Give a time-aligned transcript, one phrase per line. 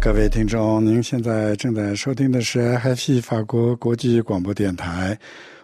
[0.00, 5.18] 各位听众，您现在正在收听的是 HFP 法国国际广播电台。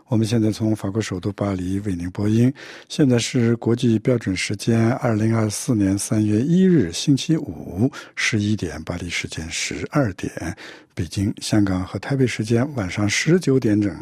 [0.08, 2.52] 我们现在从法国首都巴黎为您播音。
[2.88, 10.32] 现在是国际标准时间二零二四年三月一日星期五十一点，巴黎时间十二点，
[10.94, 13.96] 北京、香港和台北时间晚上十九点整。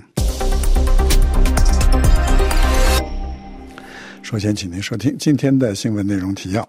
[4.22, 6.66] 首先，请您收听今天的新闻内容提要。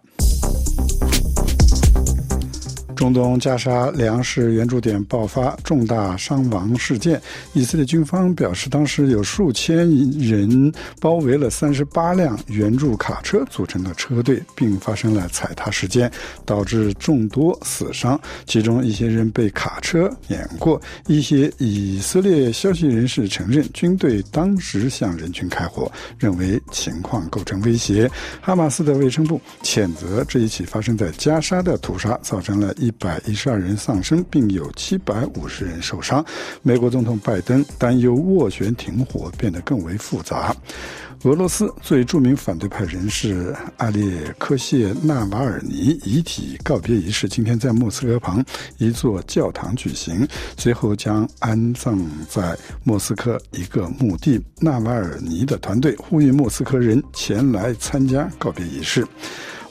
[3.04, 7.22] 中东加沙粮食援助点爆发重大伤亡事件，
[7.52, 9.80] 以色列军方表示，当时有数千
[10.12, 10.72] 人
[11.02, 16.10] 包围了三十八辆援助卡车组成的车队，并发生了踩踏事件，
[16.46, 20.82] 导致众多死伤，其中一些人被卡车碾过。
[21.06, 28.10] 一些以色列消息人士承认，军队当时向人群开火，认为情况构成威胁。
[28.40, 32.93] 哈马斯的卫生部谴责这一起发生在加沙的屠杀，造成了一。
[33.00, 36.24] 百一十二人丧生，并有七百五十人受伤。
[36.62, 40.56] 美国总统拜登担忧斡旋停火变得更为复杂。
[41.24, 48.44] 俄罗斯最著名反对派人士阿列克谢纳瓦尔尼遗体告别仪式今天在莫斯科旁
[48.78, 51.98] 一座教堂举行，随后将安葬
[52.30, 54.42] 在莫斯科一个墓地。
[54.60, 59.08] 纳瓦尔尼的团队呼吁莫斯科人前来参加告别仪式。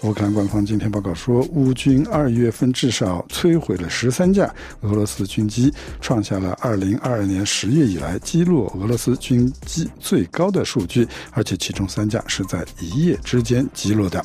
[0.03, 14.25] 乌克兰官方今天报告说，乌军二月份至少摧毁了十三架俄罗斯军机，创下了二零二二年十月以来击落俄罗斯军机最高的数据，而且其中三架是在一夜之间击落的。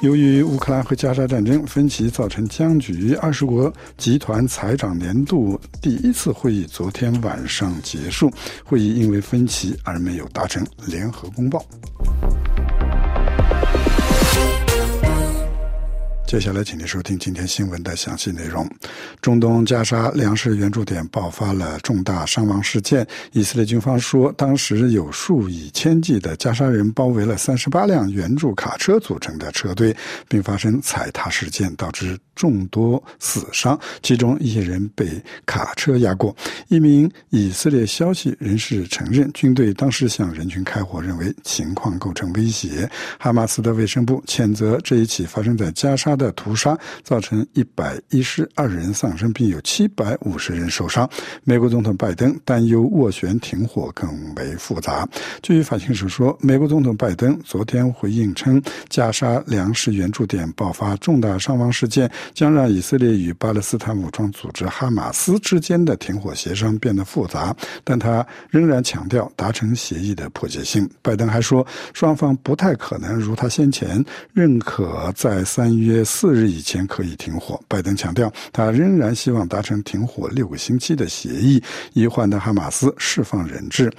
[0.00, 8.32] 由于乌克兰和加沙战争分歧造成僵局，二十国集团财长年度第一次会议昨天晚上结束，
[8.64, 11.62] 会议因为分歧而没有达成联合公报。
[16.32, 18.66] 接下来，请您收听今天新闻的详细内容。
[19.20, 23.06] 中东加沙粮食援助点爆发了重大伤亡事件。
[23.32, 29.94] 以色列军方说，当时有数以千计的加沙人包围了三十八辆援助卡车组成的车队，
[30.26, 36.34] 并发生踩踏事件，导致众多死伤，其中一些人被卡车压过。
[36.68, 42.90] 一名以色列消息人士承认，军队当时向人群开火，认为情况构成威胁。
[43.18, 46.32] 哈马斯的卫生部谴责这一起发生在加沙的的。
[46.42, 51.08] 屠杀造成一百一十二人丧生，并有七百五十人受伤。
[51.44, 55.08] 美国总统拜登担忧斡旋停火更为复杂。
[55.40, 67.54] 据法新社说，美国总统拜登昨天回应称，加沙粮食援助点爆发重大伤亡事件，将让以色列与巴勒斯坦武装组织哈马斯之间的停火协商变得复杂。
[67.84, 70.88] 但他仍然强调达成协议的迫切性。
[71.02, 76.02] 拜登还说，双方不太可能如他先前认可在三月。
[76.12, 77.58] 四日以前可以停火。
[77.66, 81.62] 拜登强调，他仍然希望达成停火六个星期的协议，
[81.94, 83.90] 以换得哈马斯释放人质。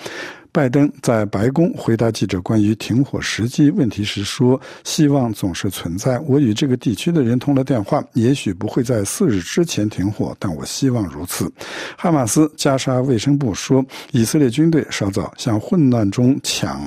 [0.52, 6.19] 拜登在白宫回答记者关于停火时机问题时说：“希望总是存在。
[6.19, 11.52] 我与这个地区的人通了电话，也许不会在四日之前停火，但我希望如此。”
[11.97, 16.79] 哈马斯加沙卫生部说，以色列军队稍早向混乱中抢。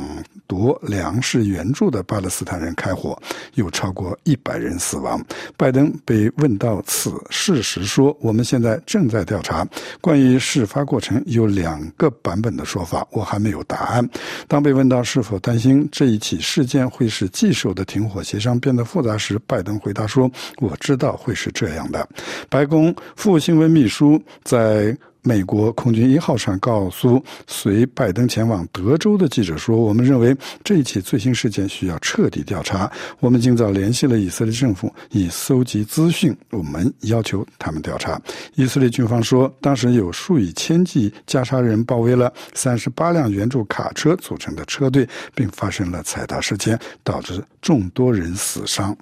[0.47, 3.21] 夺粮食援助的巴勒斯坦人开火，
[3.55, 5.21] 有超过一百人死亡。
[5.57, 9.67] 拜登被问到此事时说：“我们现在正在调查
[10.01, 14.09] 关于事发过程有两个版本的说法，我还没有答案。”
[14.49, 22.09] 当被问到是否担心这一起事件会使既手的停火协商变得复杂时，拜登回答说：“我知道会是这样的。”
[22.49, 24.97] 白宫副新闻秘书在。
[25.27, 30.33] 美国空军一号上告诉随拜登前往德州的记者说：“我们认为
[30.63, 32.89] 这一起最新事件需要彻底调查。
[33.19, 36.33] 我们今早联系了以色列政府，以搜集资讯。
[36.51, 38.23] 我们要求他们调查。”
[38.55, 48.97] 以色列军方说，当时有数以千计加沙人包围了三十八辆援助卡车组成的车队，并发生了踩踏事件，导致众多人死伤。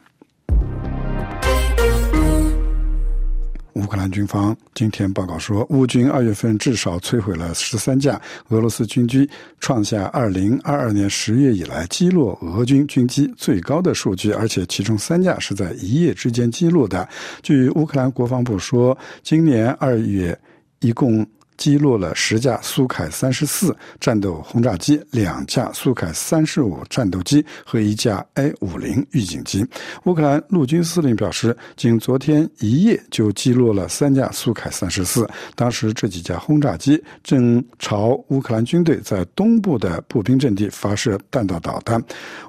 [3.75, 9.29] 乌克兰军方今天报告说，乌军二月份至少摧毁了十三架俄罗斯军机，
[9.61, 17.09] 创下二零二二年十月以来击落俄军军机最高的数据，而且其中三架是在一夜之间击落的。
[17.43, 20.39] 据乌克兰国防部说，今年二月
[20.81, 21.27] 一共。
[21.57, 29.65] 击落了十架苏凯三十四战斗轰炸机、两架苏凯三十五战斗机和一架 A 五零预警机。
[30.05, 35.29] 乌克兰陆军司令表示，仅昨天一夜就击落了三架苏凯三十四。
[35.55, 42.03] 当时这几架轰炸机正朝乌克兰军队在东部的步兵阵地发射弹道导弹。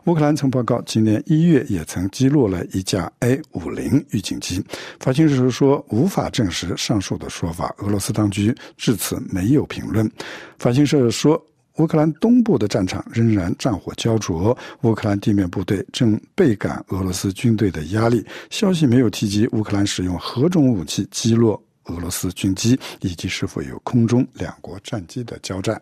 [0.06, 4.64] 乌克兰曾报告，今年一月也曾击落了一架 A 五零预警机。
[5.00, 7.74] 法新社说，无法证实上述的说法。
[7.80, 8.56] 俄罗斯当局
[8.96, 10.10] 此没有评论。
[10.58, 11.44] 法新社说，
[11.78, 18.26] 乌克兰东部的战场仍然战火焦灼，乌克兰地面部队正倍感俄罗斯军队的压力。
[18.50, 25.82] 消息没有提及乌克兰使用何种武器击落俄罗斯军机，以及是否有空中两国战机的交战。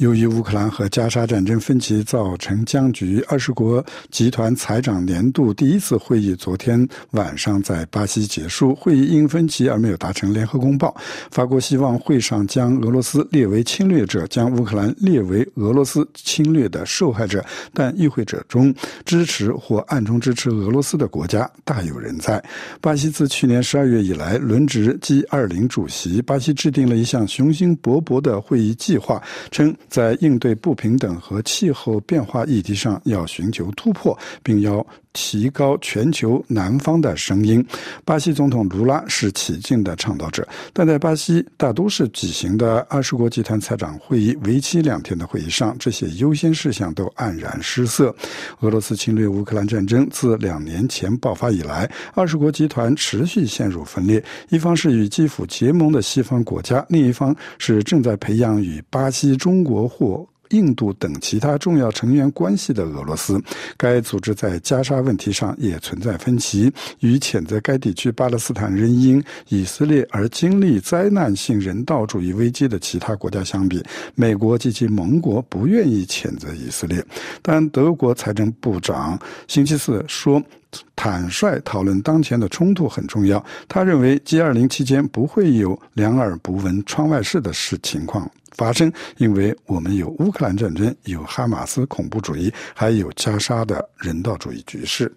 [0.00, 8.74] 由于乌克兰和加沙战争分歧造成僵局，二十国集团财长年度第一次会议昨天晚上在巴西结束。
[8.74, 10.96] 会议因分歧而没有达成联合公报。
[11.30, 17.44] 法国希望会上将俄罗斯列为侵略者，将乌克兰列为俄罗斯侵略的受害者。
[17.74, 18.74] 但与会者中
[19.04, 22.42] 支持或暗中支持俄罗斯的国家大有人在。
[22.80, 29.76] 巴西自去年十二月以来轮值 G 二零主席，巴西制定了一项雄心勃勃的会议计划，称。
[29.90, 37.64] 在应对不平等和气候变化议题上，要寻求突破，并要提高全球南方的声音。
[38.04, 48.14] 巴西总统卢拉是起劲的倡导者，但在巴西大都市举行的二十国集团财长会议为期两天的会议上，这些优先事项都黯然失色。
[48.60, 59.80] 俄罗斯侵略乌克兰战争自两年前爆发以来，二十国集团持续陷入分裂，一方是与基辅结盟的西方国家，另一方是正在培养与巴西、中国。
[59.90, 63.42] 或印度等其他重要成员关系的俄罗斯，
[63.76, 66.72] 该组织在加沙问题上也存在分歧。
[67.00, 73.82] 与谴责该地区巴勒斯坦人因以色列而经历灾难性人道主义危机的其他国家相比，
[74.14, 77.04] 美国及其盟国不愿意谴责以色列。
[77.42, 79.18] 但德国财政部长
[79.48, 80.42] 星期四说，
[80.94, 83.44] 坦率讨论当前的冲突很重要。
[83.68, 88.30] 他认为 G20 期间不会有两耳不闻窗外事的事情况。
[88.56, 95.12] 发生，因为我们有乌克兰战争，有哈马斯恐怖主义，还有加沙的人道主义局势。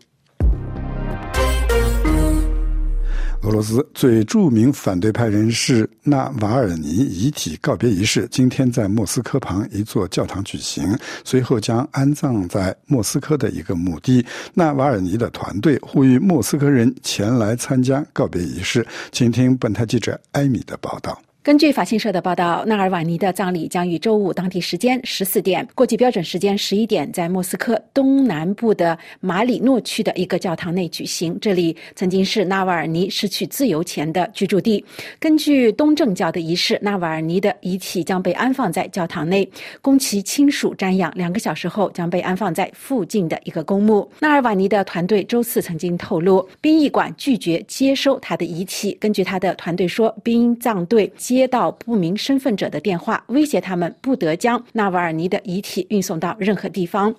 [3.41, 14.25] 俄罗斯最著名反对派人士纳瓦尔尼遗体告别仪式今天在莫斯科旁一座教堂举行，随后将安葬在莫斯科的一个墓地。
[14.53, 18.88] 纳瓦尔尼的团队呼吁莫斯科人前来参加告别仪式。
[19.12, 21.21] 请听本台记者艾米的报道。
[21.44, 31.38] 根据法新社的报道，纳尔瓦尼的葬礼将于周五当地时间十四点（国际标准时间十一点）在莫斯科东南部的马里诺区的一个教堂内举行。
[31.42, 34.81] 这里曾经是纳瓦尔尼失去自由前的居住地。
[35.19, 39.46] 根据东正教的仪式，纳瓦尔尼的遗体将被安放在教堂内，
[39.81, 41.12] 供其亲属瞻仰。
[41.13, 44.10] 两个小时后，将被安放在附近的一个公墓。
[44.22, 48.98] 纳尔瓦尼的团队周四曾经透露，殡仪馆拒绝接收他的遗体。
[48.98, 51.12] 根据他的团队说，殡葬队。
[51.33, 57.13] 接到不明身份者的电话，威胁他们不得将纳瓦尔尼的遗体运送到任何地方。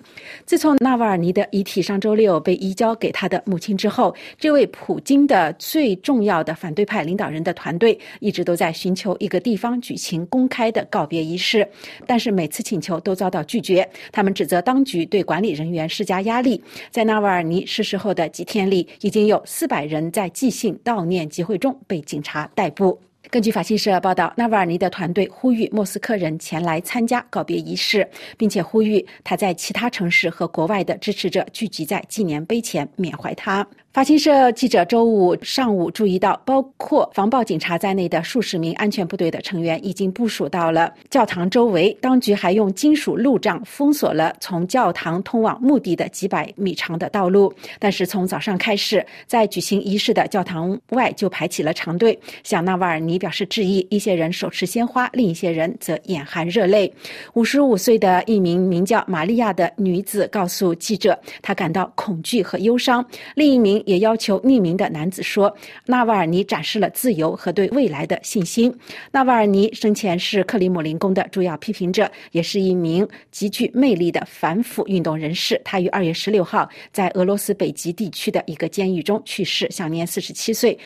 [0.45, 11.67] 自从纳瓦尔尼的遗体上周六被移交给他的母亲之后，这位普京的最重要的反对派领导人的团队一直都在寻求一个地方举行公开的告别仪式，
[12.05, 13.87] 但是每次请求都遭到拒绝。
[14.11, 16.61] 他们指责当局对管理人员施加压力。
[16.91, 22.99] 在纳瓦尔尼逝世后的几天里，已经有四百人在即兴悼念集会中被警察逮捕。
[23.35, 33.67] 根据法新社报道，纳瓦尔尼的团队呼吁莫斯科人前来参加告别仪式，并且呼吁他在其他城市和国外的支持者聚集在纪念碑前缅怀他。
[33.95, 41.97] 法新社记者周五上午注意到，包括防暴警察在内的数十名安全部队的成员已经部署到了教堂周围。
[42.01, 47.53] 当局还用金属路障封锁了从教堂通往墓地的几百米长的道路。
[47.79, 53.87] 但是从早上开始，在举行仪式的教堂外就排起了长队，向纳瓦尔尼表示致意。
[53.89, 56.93] 一些人手持鲜花，另一些人则眼含热泪。
[57.35, 63.01] 五十五岁的一名名叫玛利亚的女子告诉记者，她感到恐惧和忧伤。
[63.35, 63.81] 另一名。
[63.85, 68.73] 也要求匿名的男子说：“纳瓦尔尼展示了自由和对未来的信心。”
[69.11, 75.59] 纳瓦尔尼生前是克里姆林宫的主要批评者，也是一名极具魅力的反腐运动人士。
[75.63, 80.77] 他于二月十六号在俄罗斯北极地区的一个监狱中去世，享年四十七岁。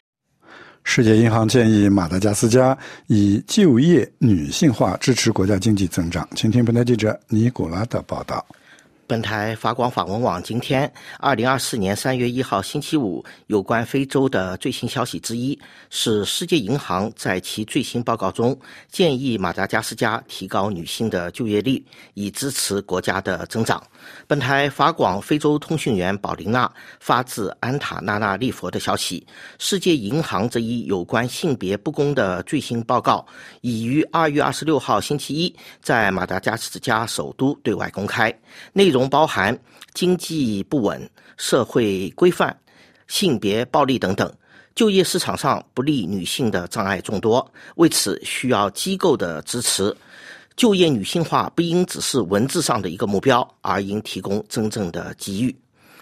[0.84, 2.76] 世界银行建议马达加斯加
[3.08, 6.28] 以就业女性化支持国家经济增长。
[6.36, 8.44] 请听本台记者尼古拉的报道。
[9.10, 18.56] 本台法广法文网今天二零二四年三月一号星期五有关非洲的最新消息之一是，世界银行在其最新报告中
[18.88, 23.82] 建议马达加斯加提高女性的就业率，以支持国家的增长。
[24.28, 29.26] 本台法广非洲通讯员宝琳娜发自安塔纳纳利佛的消息：
[29.58, 33.26] 世界银行这一有关性别不公的最新报告
[33.62, 38.32] 已于二月二十六号星期一在马达加斯加首都对外公开，
[38.72, 38.99] 内容。
[39.00, 39.58] 中包含
[39.94, 42.56] 经济不稳、社会规范、
[43.08, 44.30] 性别暴力等等，
[44.76, 49.96] 就业市场上不利女性的障碍众多，为此需要机构的支持。
[50.58, 55.56] 就业女性化不应只是文字上的一个目标，而应提供真正的机遇。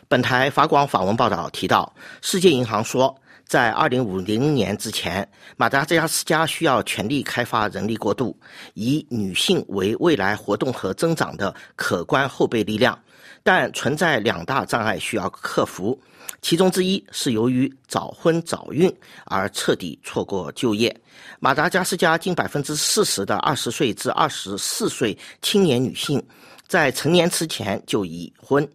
[0.07, 3.15] 本台法广法文报道提到，世界银行说，
[3.47, 8.37] 在二零五零年之前，马达加斯加需要全力开发人力过渡，
[8.73, 12.97] 以女性为未来活动和增长的可观后备力量。
[13.43, 15.97] 但存在两大障碍需要克服，
[16.41, 20.93] 其中之一是由于早婚早孕而彻底错过就业。
[21.39, 26.21] 马达加斯加近百分之四十的二十岁至二十四岁青年女性，
[26.67, 28.67] 在成年之前就已婚。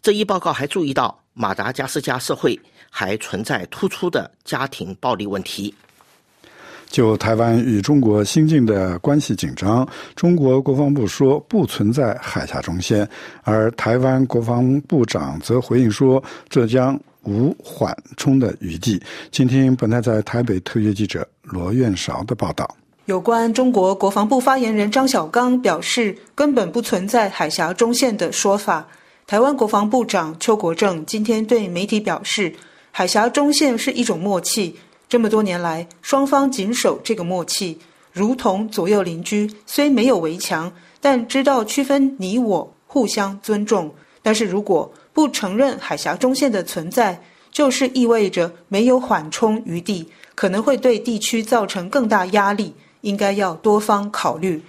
[0.00, 2.58] 这一报告还注意到，马达加斯加社会
[2.90, 5.74] 还存在突出的家庭暴力问题。
[6.88, 13.08] 就台湾与中国新近的关系紧张，中国国防部说不存在海峡中线，
[13.44, 19.00] 而台湾国防部长则回应说，这将无缓冲的余地。
[19.30, 22.68] 请听本台在台北特约记者罗院韶的报道。
[23.04, 28.84] 有关中国国防部发言人张小刚表示，根本不存在海峡中线的说法。
[29.28, 32.52] 台湾国防部长邱国正今天对媒体表示，
[33.00, 34.76] 海峡中线是一种默契，
[35.08, 37.78] 这么多年来双方谨守这个默契，
[38.12, 43.90] 如同左右邻居，虽没有围墙，但知道区分你我，互相尊重。
[44.20, 47.18] 但是如果不承认海峡中线的存在，
[47.50, 54.62] 就是意味着没有缓冲余地，可能会对地区造成更大压力，应该要多方考虑。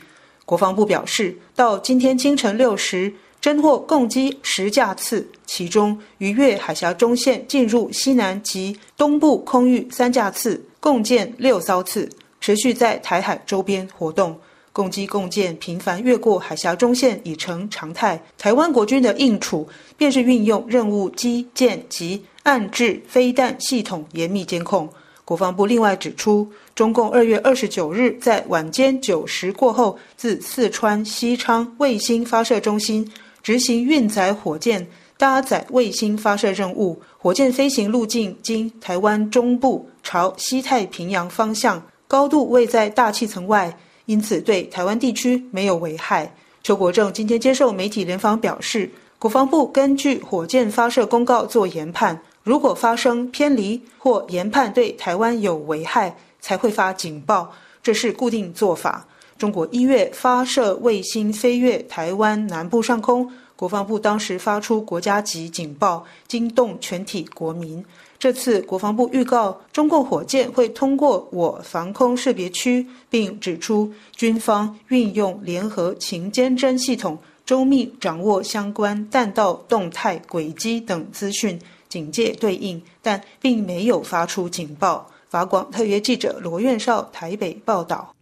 [0.46, 3.14] 国防部表示，到今天清晨六时。
[3.42, 12.08] 侦获共击十架次，其中逾越海峡中线进入西南及东部空域三架次，共建六艘次，
[12.40, 14.40] 持续在台海周边活动。
[14.74, 18.22] 共击共建频繁越过海峡中线已成常态。
[18.38, 19.68] 台湾国军的应处
[19.98, 24.88] 便是运用任务机舰及暗制飞弹系统严密监控。
[25.26, 33.06] 国防部另外指出，中共二月二十九日在晚间九时过后，自四川西昌卫星发射中心。
[33.44, 46.34] 执行运载火箭搭载卫星发射任务，火箭飞行路径经台湾中部，朝西太平洋方向，高度位在大气层外，因此对台湾地区没有危害。
[46.64, 57.52] 邱国正今天接受媒体联访表示，国防部根据火箭发射公告做研判，如果发生偏离或研判对台湾有危害，才会发警报，
[57.84, 59.08] 这是固定做法。
[59.42, 67.84] 中国一月发射卫星飞越台湾南部上空，国防部当时发出国家级警报，惊动全体国民。
[68.20, 85.10] 这次国防部预告中共火箭会通过我防空识别区，并指出军方运用联合情监侦系统，周密掌握相关弹道动态轨迹等资讯，警戒对应，但并没有发出警报。
[85.30, 88.14] 法广特约记者罗院少台北报道。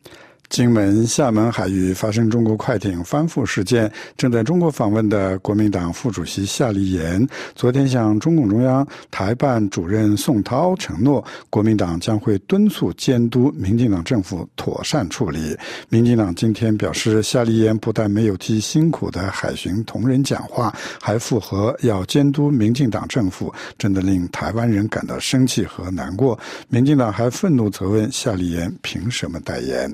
[0.50, 7.26] 金门、厦门海域发生中国快艇翻覆事件，正在中国访问的国民党副主席夏立言
[7.56, 15.56] 昨天向中共中央台办主任宋涛承诺，国民党将会敦促监督民进党政府妥善处理。
[15.88, 26.38] 民进党今天表示，夏立言不但没有替辛苦的海巡同仁讲话，还附和要监督民进党政府，真的令台湾人感到生气和难过。
[26.70, 29.94] 民进党还愤怒责问夏立言凭什么代言。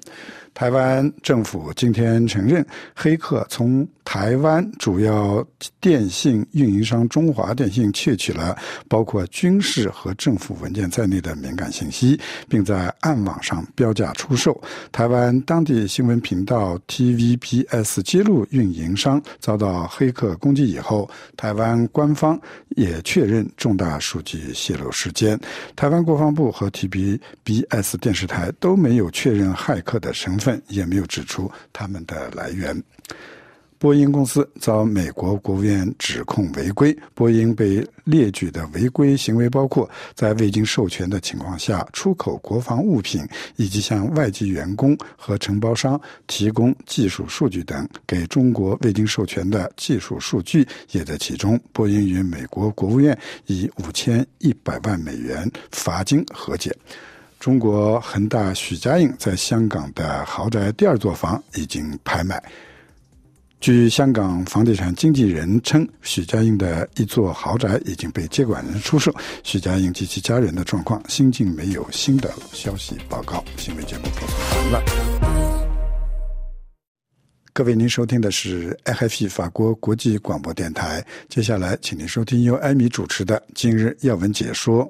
[0.55, 5.45] 台湾政府今天承认，黑客从台湾主要
[5.81, 8.55] 电信运营商中华电信窃取了
[8.88, 14.59] 包括军事和政府文件在内的敏感信息，并在暗网上标价出售。
[14.93, 25.38] 台湾当地新闻频道 TVBS 揭露，运营商遭到黑客攻击以后，台湾官方也确认重大数据泄露事件。
[25.75, 30.45] 台湾国防部和 TVBS 电视台都没有确认骇客的身份。
[30.68, 32.84] 也没有指出他们的来源。
[33.78, 36.98] 波音公司遭美国国务院指控违规。
[37.14, 47.88] 波音被列举的违规行为包括在未经授权的情况下出口国防物品，以及向外籍员工和承包商提供技术数据等。
[48.08, 51.60] 给中国未经授权的技术数据也在其中。
[51.74, 56.75] 波音与美国国务院以五千一百万美元罚金和解。
[57.46, 62.44] 中国恒大许家印在香港的豪宅第二座房已经拍卖。
[63.62, 69.14] 据香港房地产经纪人称，许家印的一座豪宅已经被接管人出售。
[69.44, 73.46] 许家印及其家人的状况，新近没有新的消息报告。
[73.58, 74.84] 新闻节目播送完了。
[77.54, 81.06] 各位，您收听的是 FF 法国国际广播电台。
[81.30, 84.84] 接下来，请您收听由艾米主持的《今日要闻解说》。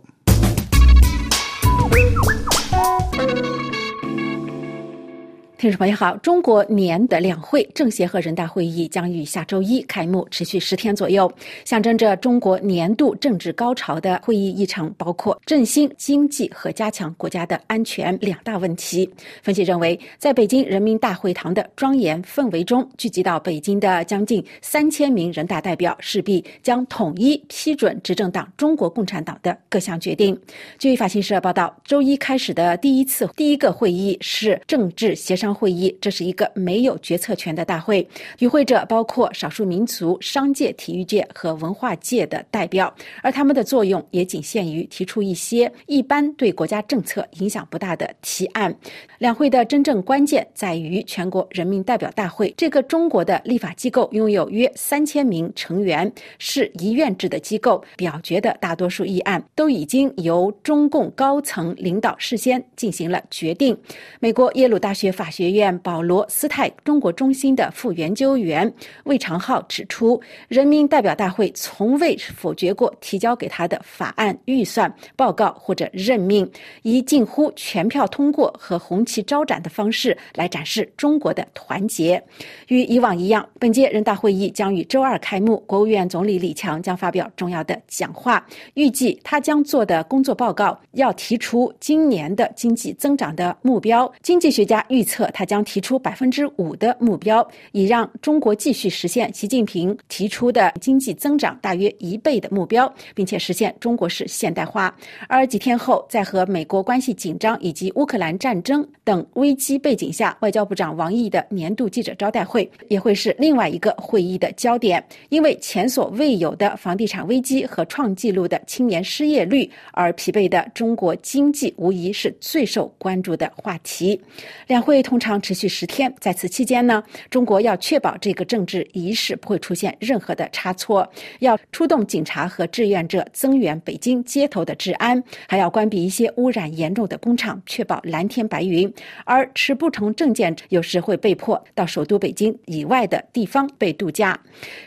[5.58, 11.32] 听众朋友好，中国年的两会政协和人大会议将于下周一开幕，持续十天左右，
[11.64, 19.10] 象征着中国年度政治高潮的会议议程包括振兴经济和加强国家的安全两大问题。
[19.42, 30.38] 分析认为，在北京人民大会堂的庄严氛围中，聚集到北京的将近三千名人大代表势必将统一批准执政党中国共产党的各项决定。
[30.78, 35.46] 据法新社报道，周一开始的第一次第一个会议是政治协商。
[35.56, 38.08] 会议，这是一个没有决策权的大会。
[38.40, 48.76] 与会者包括少数民族、商界、体育界和文化界的代表，而他们的作用也仅限于提出一些一般对国家政策影响不大的提案。
[49.20, 57.84] 两会的真正关键在于全国人民代表大会这个中国的立法机构拥有约三千名成员，是一院制的机构。
[57.96, 63.78] 表决的大多数议案都已经由中共高层领导事先进行了决定。
[64.20, 65.30] 美国耶鲁大学法。
[65.36, 68.74] 学院保罗斯泰中国中心的副研究员
[69.04, 76.50] 魏长浩指出，人民代表大会从未否决过提交给他的法案、预算报告或者任命，
[76.84, 82.24] 以近乎全票通过和红旗招展的方式来展示中国的团结。
[82.70, 88.48] 与以往一样，本届人大会议将于周二开幕，国务院总理李强将发表重要的讲话。
[88.76, 94.10] 预计他将做的工作报告要提出今年的经济增长的目标。
[94.24, 95.25] 经济学家预测。
[95.34, 104.96] 他将提出百分之五的目标，以让中国继续实现习近平提出的经济增长大约一倍的目标，并且实现中国式现代化。
[105.28, 115.04] 而几天后，在和美国关系紧张以及乌克兰战争等危机背景下，外交部长王毅的年度记者招待会也会是另外一个会议的焦点。
[115.30, 124.22] 因为前所未有的房地产危机和创纪录的青年失业率，而疲惫的中国经济无疑是最受关注的话题。
[124.68, 125.15] 两会同。
[125.16, 138.94] 通常持续十天，在此期间呢，中国要确保这个政治仪式不会出现任何的差错，要出动警察和志愿者增援北京街头的治安，还要关闭一些污染严重的工厂，确保蓝天白云。
[139.24, 144.38] 而持不同证件有时会被迫到首都北京以外的地方被度假。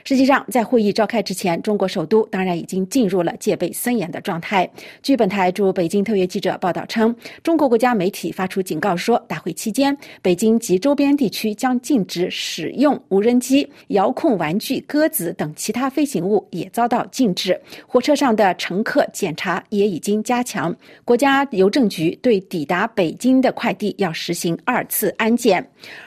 [0.05, 4.69] 实际上，在会议召开之前，中国首都当然已经进入了戒备森严的状态。
[5.03, 9.97] 据本台驻北京特约记者报道称，中国国家媒体发出警告说，大会期间。
[10.23, 17.61] 北京及周边地区将禁止使用无人机、遥控玩具、鸽子等其他飞行物，也遭到禁止。
[17.87, 20.75] 火车上的乘客检查也已经加强。
[21.05, 25.67] 国家邮政局对抵达北京的快递要实行二次安检。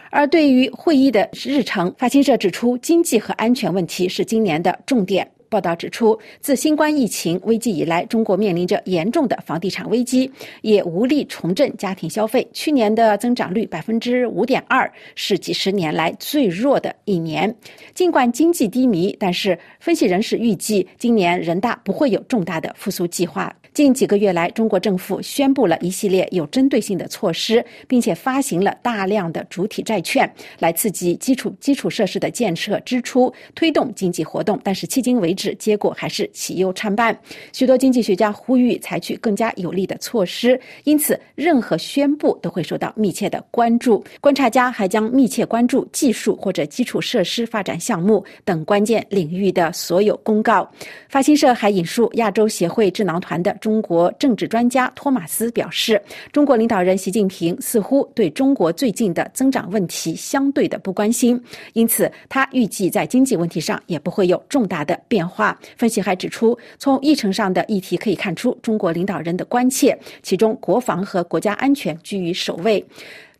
[0.10, 5.26] 而对于会议的日程，法新社指出，经济和安全问题是今年的重点。
[5.52, 12.48] 报道指出，自新冠疫情危机以来，中国面临着严重的房地产危机，也无力重振家庭消费。
[12.54, 17.54] 去年的增长率百分之五点二，是几十年来最弱的一年。
[17.94, 23.54] 尽管经济低迷，但是分析人士预计，今年人大不会有重大的复苏计划。
[23.74, 30.30] 近几个月来，中国政府宣布了一系列有针对性的措施，并且发行了大量的主体债券，
[30.60, 34.60] 来刺激基础基础设施的建设支出，推动经济活动。
[34.62, 37.18] 但是迄今为止，结果还是喜忧参半。
[37.54, 44.04] 许多经济学家呼吁采取更加有力的措施，因此任何宣布都会受到密切的关注。
[44.20, 50.70] 观察家还将密切关注技术或者基础设施发展项目等关键领域的所有公告。
[51.08, 53.58] 法新社还引述亚洲协会智囊团的。
[53.62, 56.02] 中国政治专家托马斯表示，
[56.34, 61.42] 中国领导人习近平似乎对中国最近的增长问题相对的不关心，
[61.74, 65.58] 因此他预计在经济问题上也不会有重大的变化。
[65.78, 72.84] 分析还指出，从议程上的议题可以看出中国领导人的关切，其中国防和国家安全居于首位。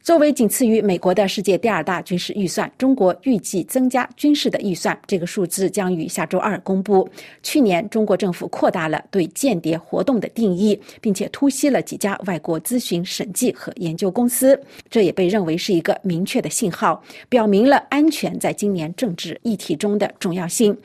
[0.04, 7.08] 作为仅次于美国的世界第二大军事预算，中国预计增加军事的预算，这个数字将于下周二公布。
[7.44, 14.60] 去年，中国政府扩大了对间谍活动的定义，并且突袭了几家外国咨询、审计和研究公司，
[14.90, 20.76] 这也被认为是一个明确的信号，表明了安全在今年政治议题中的重要性。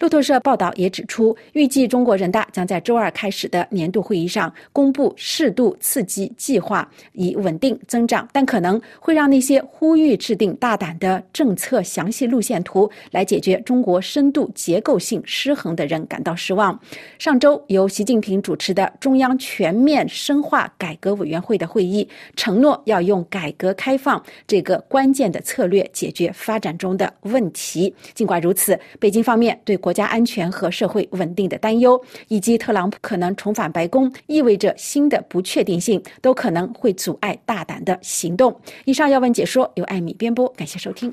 [0.00, 8.65] 路透社报道也指出，预计中国人大将在周二开始的年度会议上公布适度刺激计划，以稳定增长，但可能。
[8.66, 16.78] 能会让那些呼吁制定大胆的政策详细路线图来解决中国深度结构性失衡的人感到失望。
[17.18, 27.94] 上周由习近平主持的中央全面深化改革委员会的会议承诺要用改革开放这个关键的策略解决发展中的问题。
[28.14, 38.55] 尽管如此，北京方面对国家安全和社会稳定的担忧，以及特朗普可能重返白宫意味着新的不确定性，都可能会阻碍大胆的行动。
[38.84, 41.12] 以上要闻解说由艾米编播，感谢收听。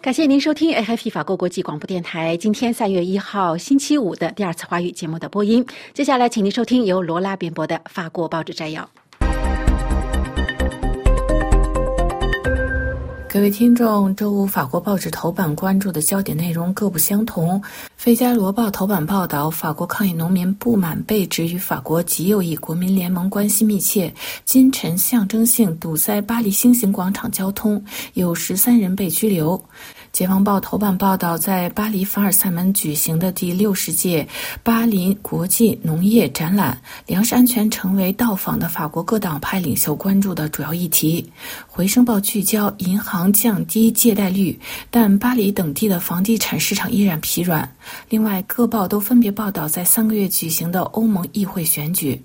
[0.00, 5.66] 感谢您收听 AFP 法国国际广播电台今天三月一号星期五的第二次华语节目的播音。
[5.92, 8.88] 接下来，请您收听由罗拉编播的法国报纸摘要。
[13.38, 17.60] 各位听众，周五法国报纸头版关注的焦点内容各不相同。
[17.96, 24.12] 《费加罗报》头版报道，法国抗议农民不满被指与法国极右翼国民联盟关系密切，
[24.44, 27.80] 今晨象征性堵塞巴黎新型广场交通，
[28.14, 29.56] 有十三人被拘留。
[30.18, 34.26] 《解放报》头版报道，在巴黎凡尔赛门举行的第六十届
[34.64, 36.76] 巴黎国际农业展览，
[37.06, 41.22] 粮食安全成为到访的法国各党派领袖关注的主要议题。
[41.68, 44.58] 《回声报》聚焦银行降低借贷率，
[44.90, 47.76] 但巴黎等地的房地产市场依然疲软。
[48.08, 52.16] 另外，各报都分别报道在三个月举行的欧盟议会选举。《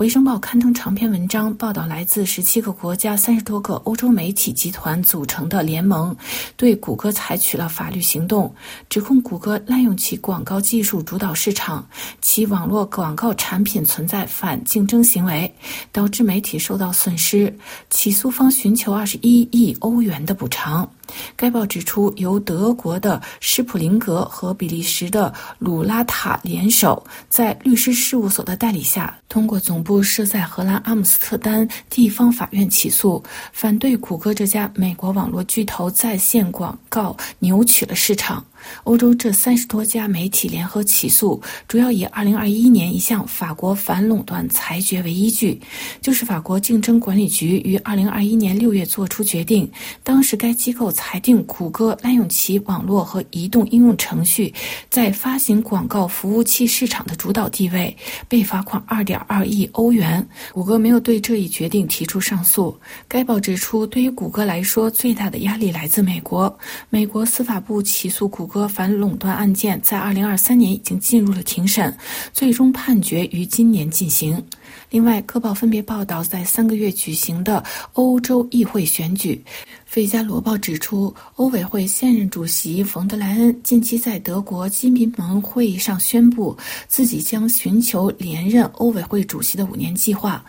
[0.00, 6.16] 回声报》刊登长篇文章，报道来自十七个国家、三十多个欧洲媒体集团组成的联盟，
[6.56, 8.50] 对谷歌采取了法律行动，
[8.88, 11.86] 指控谷歌滥用其广告技术主导市场，
[12.22, 15.54] 其网络广告产品存在反竞争行为，
[15.92, 17.54] 导致媒体受到损失。
[17.90, 20.90] 起诉方寻求二十一亿欧元的补偿。
[21.36, 38.44] 该报指出，由德国的施普林格和比利时的鲁拉塔联手，在律师事务所的代理下，通过总部设在荷兰阿姆斯特丹地方法院起诉，反对谷歌这家美国网络巨头在线广告扭曲了市场。
[38.84, 45.58] 欧洲这三十多家媒体联合起诉，主要以二零二一年一项法国反垄断裁决为依据，
[46.02, 49.70] 就是法国竞争管理局于二零二一年六月作出决定，
[50.02, 54.52] 当时该机构裁定谷歌滥用其网络和移动应用程序
[54.90, 57.96] 在发行广告服务器市场的主导地位，
[58.28, 60.26] 被罚款二点二亿欧元。
[60.52, 62.76] 谷歌没有对这一决定提出上诉。
[63.08, 66.58] 该报指出，对于谷歌来说，最大的压力来自美国，
[66.90, 68.49] 美国司法部起诉谷。
[68.50, 71.96] 和反垄断案件在二零二三年已经进入了庭审，
[72.32, 74.44] 最终判决于今年进行。
[74.90, 79.40] 另外，各报分别报道在三个月举行的欧洲议会选举。
[79.90, 90.44] 《费加罗报》指出，欧委会现任主席冯德莱恩近期在德国基民盟会议上宣布，自己将寻求连任欧委会主席的五年计划。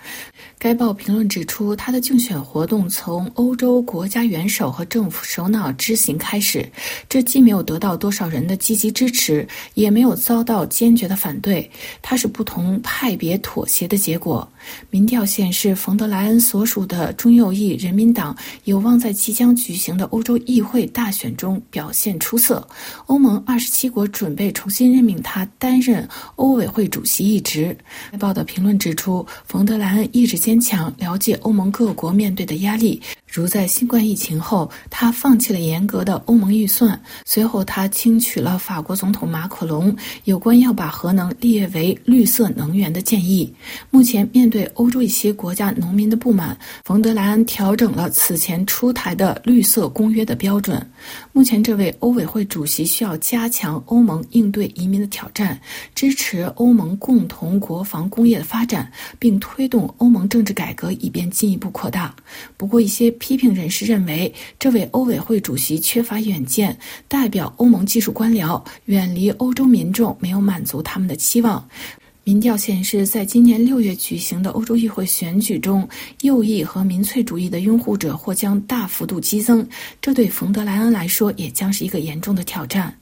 [0.60, 6.72] 该报评论指出，他的竞选活动从欧洲国家元首和政府首脑之行开始，
[7.10, 11.68] 这既没有得到多少人的积极支持，也没有遭到坚决的反对。
[12.00, 14.48] 它是不同派别妥协的结果。
[14.90, 22.68] 民调显示，冯德莱恩所属的中右翼人民党有望在即将举行的欧洲议会大选中表现出色。
[23.06, 27.76] 欧盟二十七国准备重新任命他担任欧委会主席一职。
[28.12, 33.02] 该报的评论指出，冯德莱恩意志坚强，了解欧盟各国面对的压力。
[33.32, 37.02] 如在新冠疫情后，他放弃了严格的欧盟预算。
[37.24, 43.52] 随后，他听取了法国总统马克龙有关要把核能列为绿色能源的建议。
[43.90, 50.86] 目前，面对欧洲一些国家农民的不满，冯德莱恩调整了此前出台的绿色公约的标准。
[51.32, 55.60] 目前，这位欧委会主席需要加强欧盟应对移民的挑战，
[55.94, 62.16] 支持欧盟共同国防工业的发展，并推动欧盟政治改革，以便进一步扩大。
[62.58, 63.12] 不过，一些。
[63.22, 66.76] 批评人士认为，这位欧委会主席缺乏远见，
[67.08, 71.64] 代表欧盟技术官僚，远离欧洲民众，没有满足他们的期望。
[72.24, 75.88] 民调显示，在今年六月举行的欧洲议会选举中，
[76.22, 79.68] 右翼和民粹主义的拥护者或将大幅度激增，
[80.00, 82.96] 这对冯德莱恩来说也将是一个严重的挑战。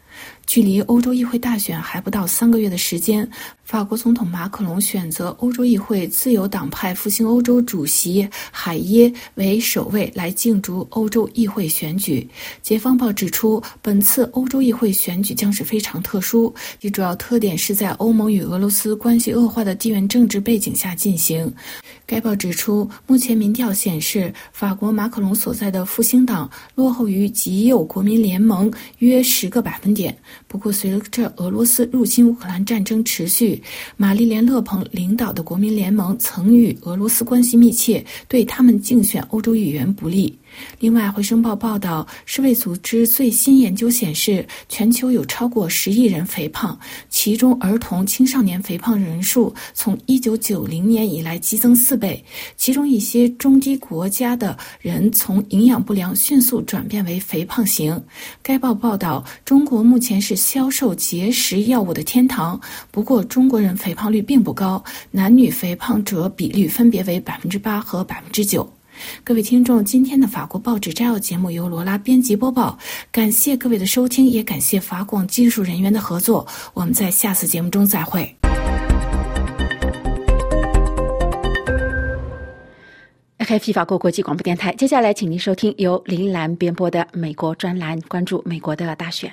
[0.47, 3.29] 距离欧洲议会大选还不到三个月的时间，
[3.69, 12.27] 法国总统马克龙选择欧洲议会自由党派复兴欧洲主席海耶为首位来竞逐欧洲议会选举。
[12.63, 16.51] 《解放报》指出，本次欧洲议会选举将是非常特殊，
[16.81, 21.53] 其主要特点是在欧盟与俄罗斯关系恶化的地缘政治背景下进行。
[22.07, 30.17] 该报指出，目前民调显示，法国马克龙所在的复兴党落后于极右国民联盟约十个百分点。
[30.47, 33.58] 不过，随着俄罗斯入侵乌克兰战争持续，
[33.97, 40.37] 玛丽莲·勒庞领导的国民联盟曾与俄罗斯关系密切，对他们竞选欧洲议员不利。
[40.79, 46.77] 另外，《回声报》报道，世卫组织最新研究显示，全球有超过十亿人肥胖，
[47.09, 52.23] 其中儿童、青少年肥胖人数从1990年以来激增四倍。
[52.55, 58.01] 其中一些中低国家的人从营养不良迅速转变为肥胖型。
[58.41, 62.59] 该报报道，中国目前是销售节食药物的天堂，
[62.91, 68.71] 不过中国人肥胖率并不高，男女肥胖者比率分别为百分之八和百分之九。
[69.23, 72.77] 各位听众，今天的法国报纸摘要节目由罗拉编辑播报，
[73.11, 76.47] 感谢各位的收听，也感谢法广技术人员的合作。
[76.73, 78.35] 我们在下次节目中再会。
[83.39, 89.31] FFP 法国国际广播电台，接下来请您收听由林兰编播的美国专栏，关注美国的大选。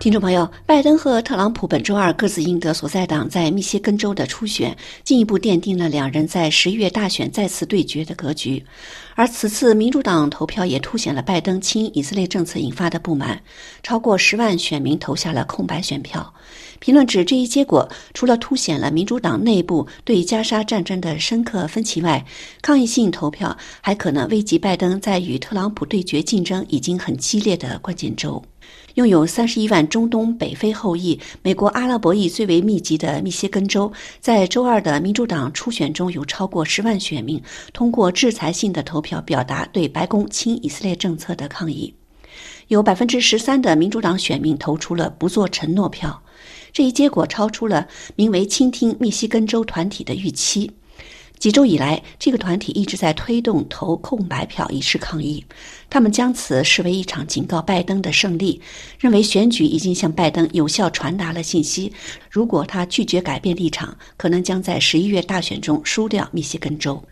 [0.00, 8.64] 听众朋友，拜登和特朗普本周二各自赢得所在党在密歇根州的初选，进一步奠定了两人在十一月大选再次对决的格局。
[9.16, 13.42] 而此次民主党投票也凸显了拜登亲以色列政策引发的不满，
[13.82, 16.32] 超过十万选民投下了空白选票。
[16.78, 22.24] 评论指，这一结果除了凸显了民主党内部对加沙战争的深刻分歧外，
[22.62, 28.40] 抗议性投票还可能危及拜登在与特朗普对决竞争已经很激烈的关键州。
[28.98, 37.40] 拥有三十一万中东北非后裔、美国阿拉伯裔最为密集的密歇根州，在周二的民主党初选中有超过十万选民
[37.72, 41.94] 通过制裁性的投票表达对白宫亲以色列政策的抗议。
[42.66, 46.20] 有百分之十三的民主党选民投出了不做承诺票，
[46.72, 50.68] 这一结果超出了名为“倾听密西根州”团体的预期。
[51.38, 55.44] 几周以来，这个团体一直在推动投空白票以示抗议。
[55.88, 58.60] 他们将此视为一场警告拜登的胜利，
[58.98, 61.92] 认为选举已经向拜登有效传达了信息。
[62.30, 67.02] 如果他拒绝改变立场，可能将在十一月大选中输掉密歇根州。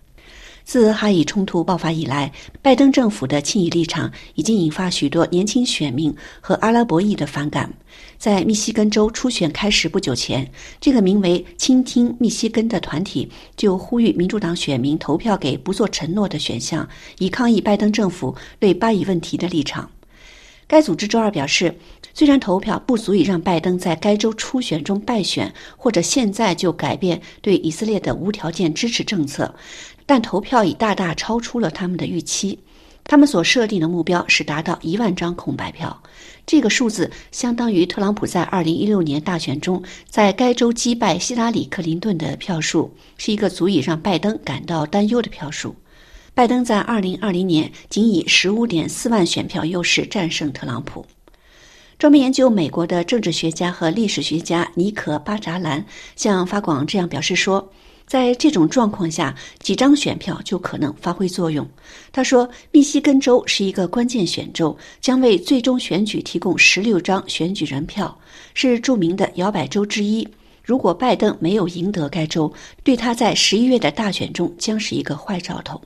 [0.67, 7.73] 自哈以冲突爆发以来，拜登政府的亲以立场已经引发许多年轻选民和阿拉伯裔的反感。
[8.19, 10.51] 在密西根州初选开始不久前，
[10.81, 19.89] 这个名为“倾听密西根”的团体就呼吁民主党选民投票给不做承诺的选项，以抗议拜登政府对巴以问题的立场。
[20.67, 21.73] 该组织周二表示，
[22.13, 29.55] 虽然投票不足以让拜登在该州初选中败选，或者现在就改变对以色列的无条件支持政策。
[30.07, 32.59] 但投票已大大超出了他们的预期，
[33.03, 36.01] 他们所设定的目标是达到一万张空白票，
[36.47, 45.75] 这个数字相当于特朗普在二零一六年大选中在该州击败希拉里·克林顿的票数，是一个足以让拜登感到担忧的票数。
[46.35, 51.05] 拜登在二零二零年仅以十五点四万选票优势战胜特朗普。
[51.99, 57.73] 专门研究美国的政治学家和历史学家尼可·巴扎兰向法广这样表示说。
[58.07, 61.69] 在这种状况下，几张选票就可能发挥作用。
[62.13, 68.17] 他说，密西根州是一个关键选州，将为最终选举提供十六张选举人票，
[68.55, 70.27] 是著名的摇摆州之一。
[70.63, 75.81] 如果拜登没有赢得该州，对他在十一月的大选中将是一个坏兆头。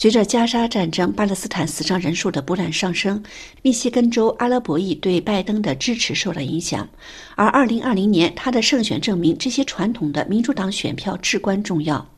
[0.00, 3.22] 随着加沙战争、巴勒斯坦死伤人数的不断上升，
[3.60, 6.88] 密西根州阿拉伯裔对拜登的支持受到影响。
[7.36, 12.08] 而2020年他的胜选证明，这些传统的民主党选票至关重要。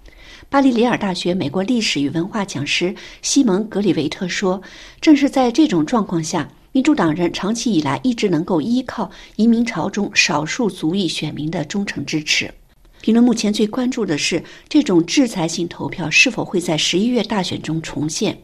[0.49, 4.63] 巴黎里尔大学美国历史与文化讲师西蒙·格里维特说
[5.03, 12.49] ：“正是在这种状况下，民主党人长期以来一直能够依靠移民潮中少数族裔选民的忠诚支持。”
[13.03, 18.39] 评论目前最关注的是，这种制裁性投票是否会在十一月大选中重现。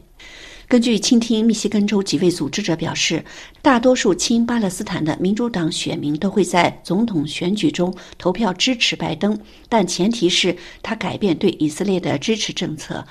[0.67, 3.23] 根据倾听密西根州几位组织者表示，
[3.61, 13.03] 大多数亲巴勒斯坦的民主党选民都会在总统选举中投票支持拜登，但前提是他改变对以色列的支持政策。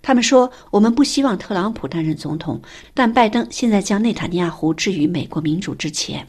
[0.00, 2.62] 他们说：“我们不希望特朗普担任总统，
[2.94, 6.26] 但拜登现在将内塔尼亚胡置于美国民主之前。”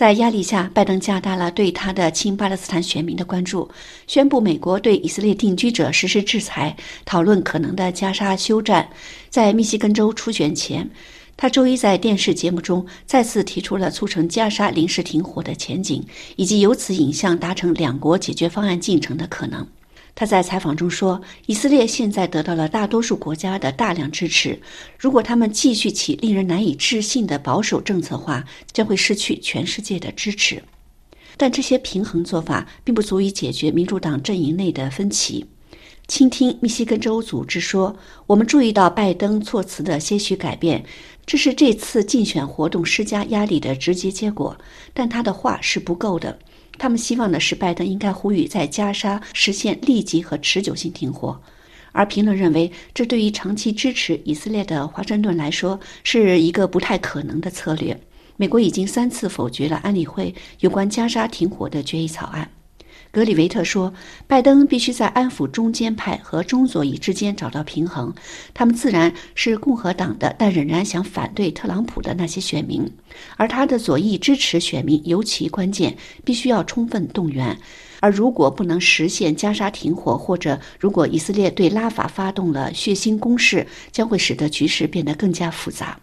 [0.00, 3.70] 在压力下，拜登加大了对他的亲巴勒斯坦选民的关注，
[4.06, 8.88] 宣布美国对以色列定居者实施制裁，讨论可能的加沙休战。
[9.28, 10.88] 在密西根州初选前，
[11.36, 16.02] 他周一在电视节目中再次提出了促成加沙临时停火的前景，
[16.36, 19.66] 以及由此引向达成两国解决方案进程的可能。
[20.14, 24.60] 他在采访中说：“以色列现在得到了大多数国家的大量支持。
[24.98, 30.62] 如果他们继续其令人难以置信的保守政策话，将会失去全世界的支持。
[31.36, 35.46] 但这些平衡做法并不足以解决民主党阵营内的分歧。”
[36.06, 37.96] 倾听密西根州组织说
[38.26, 40.84] ：“我们注意到拜登措辞的些许改变，
[41.24, 44.58] 这是这次竞选活动施加压力的直接结果。
[44.92, 46.36] 但他的话是不够的。”
[46.80, 51.38] 他们希望的是，拜登应该呼吁在加沙实现立即和持久性停火，
[51.92, 58.00] 而评论认为，这对于长期支持以色列的华盛顿来说是一个不太可能的策略。
[58.38, 62.50] 美国已经三次否决了安理会有关加沙停火的决议草案。
[63.12, 63.92] 格里维特说
[64.28, 68.14] ：“拜登必须在安抚中间派和中左翼之间找到平衡。
[68.54, 72.88] 他们自然是共和党的，但仍然想反对特朗普的那些选民。
[73.36, 77.58] 而他的左翼支持选民尤其关键，必须要充分动员。
[77.98, 85.98] 而如果不能实现加沙停火，或者如果以色列对拉法发动了血腥攻势，将会使得局势变得更加复杂。”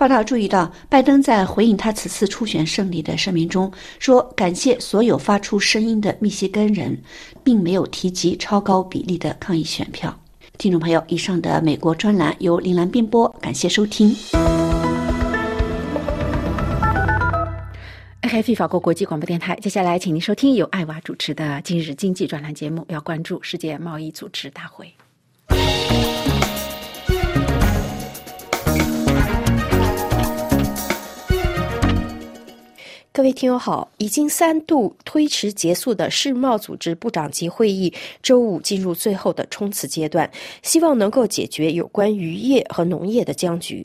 [0.00, 6.98] 报道注意到，拜登在回应他此次初选胜利的声明中说：“感谢所有发出声音的密歇根人，
[7.44, 10.18] 并没有提及超高比例的抗议选票。”
[10.56, 14.16] 听众朋友，以上的美国专栏由林兰编播，感谢收听。
[18.22, 24.90] f 法国国际广播电台，接下来请您收听由艾娃主持的今日经济专栏节目，要关注世界贸易组织大会。
[33.12, 37.92] 各位听友好，已经三度推迟结束的世贸组织部长级会议，
[38.22, 40.30] 周五进入最后的冲刺阶段，
[40.62, 43.84] 希望能够解决有关渔业和农业的僵局。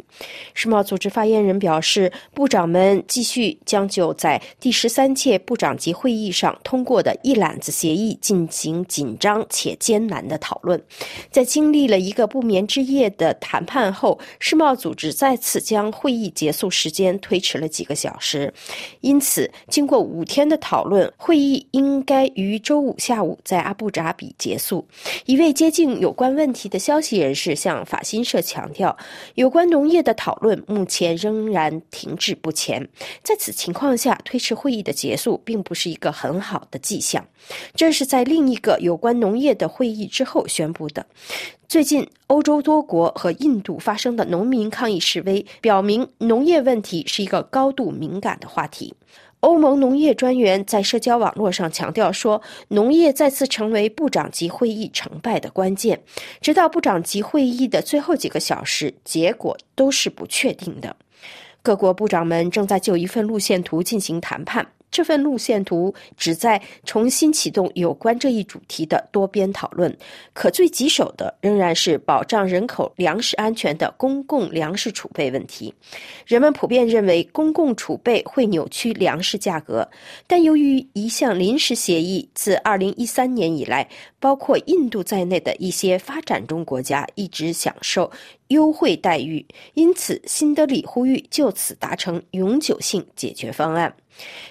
[0.53, 10.79] 世贸组织发言人表示，部长们继续将就在第十三届部长级会议上通过的一揽子协议进行紧张且艰难的讨论。
[11.31, 18.53] 在经历了一个不眠之夜的谈判后，世贸组织再次将会议结束时间推迟了几个小时。
[19.01, 24.85] 因因此，经过五天的讨论，会议应该于周五下午在阿布扎比结束。
[25.25, 28.97] 一位接近有关问题的消息人士向法新社强调，
[29.35, 32.85] 有关农业的讨论目前仍然停滞不前。
[33.23, 37.25] 在此情况下，推迟会议的结束并不是一个很好的迹象。
[37.75, 41.05] 这是在另一个有关农业的会议之后宣布的。
[41.67, 48.93] 最近，欧洲多国和印度发生的农民抗议示威，表明农业问题是一个高度敏感的话题。
[49.41, 56.01] 欧盟农业专员在社交网络上强调说，农业再次成为部长级会议成败的关键。
[56.41, 60.95] 直到部长级会议的最后几个小时，结果都是不确定的。
[61.61, 64.65] 各国部长们正在就一份路线图进行谈判。
[64.91, 69.95] 这份路线图旨在重新启动有关这一主题的多边讨论，
[70.33, 75.73] 可最棘手的仍然是保障人口粮食安全的公共粮食储备问题。
[76.25, 79.87] 人们普遍认为公共储备会扭曲粮食价格，
[80.27, 83.87] 但由于一项临时协议自2013年以来，
[84.19, 88.09] 包括印度在内的一些发展中国家一直享受
[88.47, 93.95] 优惠待遇，因此新德里呼吁就此达成永久性解决方案。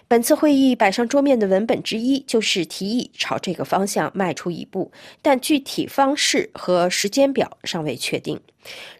[0.07, 8.39] 本次会议摆上桌面的文本之一就是提议朝这个方向迈出一步，但具体方式和时间表尚未确定。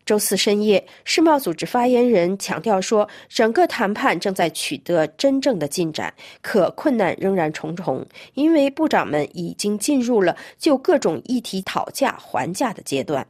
[0.07, 13.27] 周四深夜，世贸组织发言人强调说，整个谈判正在取得真正的进展，可困难仍然重重，因为部长们已经进入了就各种议题讨价还价的阶段。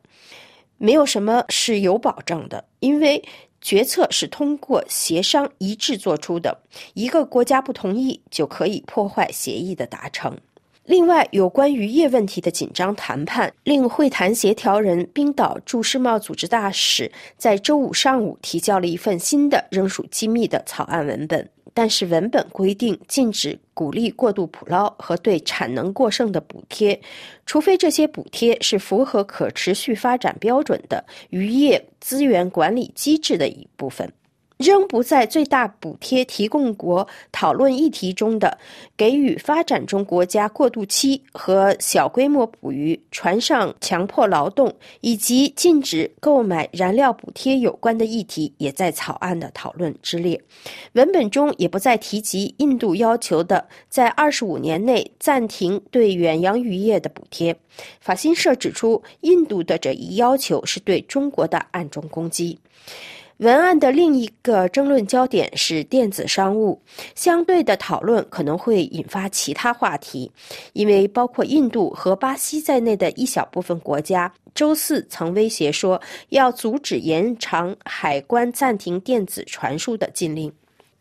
[0.85, 3.25] 没有什么是有保证的，因为。
[3.65, 6.61] 决策是通过协商一致做出的，
[6.93, 10.39] 一个国家不同意就可以破坏协议的达成。
[10.87, 21.49] 另外，有关渔业问题的紧张谈判令会谈协调人冰岛驻世贸组织大使在周五上午提交了一份新的仍属机密的草案文本。
[21.77, 27.01] 但是文本规定禁止鼓励过度捕捞和对产能过剩的补贴，
[27.47, 34.13] 除非这些补贴是符合可持续发展标准的渔业资源管理机制的一部分。
[34.57, 38.57] 仍不在最大补贴提供国讨论议题中的
[38.97, 50.41] 给予发展中国家过渡期和小规模捕鱼、船上强迫劳动以及禁止购买燃料补贴有关的议题，也在草案的讨论之列。
[50.93, 57.57] 文本中也不再提及印度要求的在二十五年内暂停对远洋渔业的补贴。
[58.01, 62.61] 法新社指出，印度的这一要求是对中国的暗中攻击。
[63.39, 66.81] 文案的另一个争论焦点是电子商务，
[67.17, 70.31] 相对的讨论可能会引发其他话题，
[70.73, 80.53] 因为包括印度和巴西在内的一小部分国家，周四曾威胁说要阻止延长海关暂停电子传输的禁令。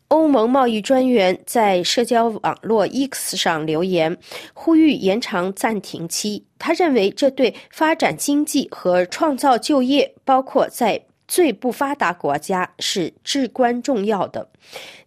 [0.07, 4.17] 欧盟贸易专员在社交网络 X 上留言，
[4.55, 6.43] 呼吁延长暂停期。
[6.57, 10.99] 他认为这对发展经济和创造就业，包括在。
[11.27, 14.49] 最不发达国家是至关重要的。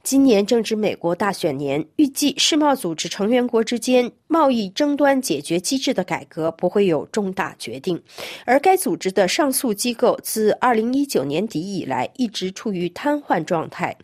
[0.02, 8.00] 今年正值美国大选年，预计世贸组织成员国之间贸易争端解决机制的改革不会有重大决定，
[8.44, 13.96] 而该组织的上诉机构自2019年底以来一直处于瘫痪状态，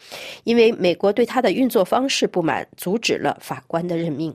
[0.43, 4.35] 因为美国对它的运作方式不满，阻止了法官的任命。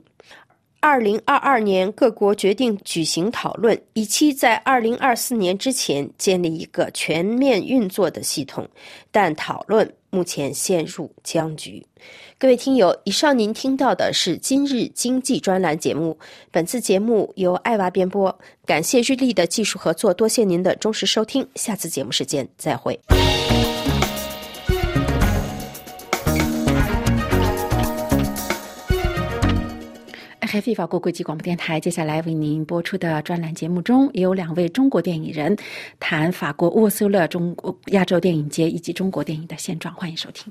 [0.80, 8.66] 二零二二年，各国决定举行讨论，以期在二零二四年之前建立一个全面运作的系统，
[9.10, 11.84] 但讨论目前陷入僵局。
[12.38, 16.16] 各位听友，以上您听到的是今日经济专栏节目。
[16.52, 21.46] 本次节目由艾娃编播，感谢日丽的技术合作，多谢您的忠实收听。
[21.56, 22.98] 下次节目时间再会。
[30.50, 35.54] 海飞法国国际广播电台，接下来为您播出的专栏节目中，也有两位中国电影人
[36.00, 39.94] 谈法国沃苏勒中国亚洲电影节以及中国电影的现状。
[39.94, 40.50] 欢迎收听。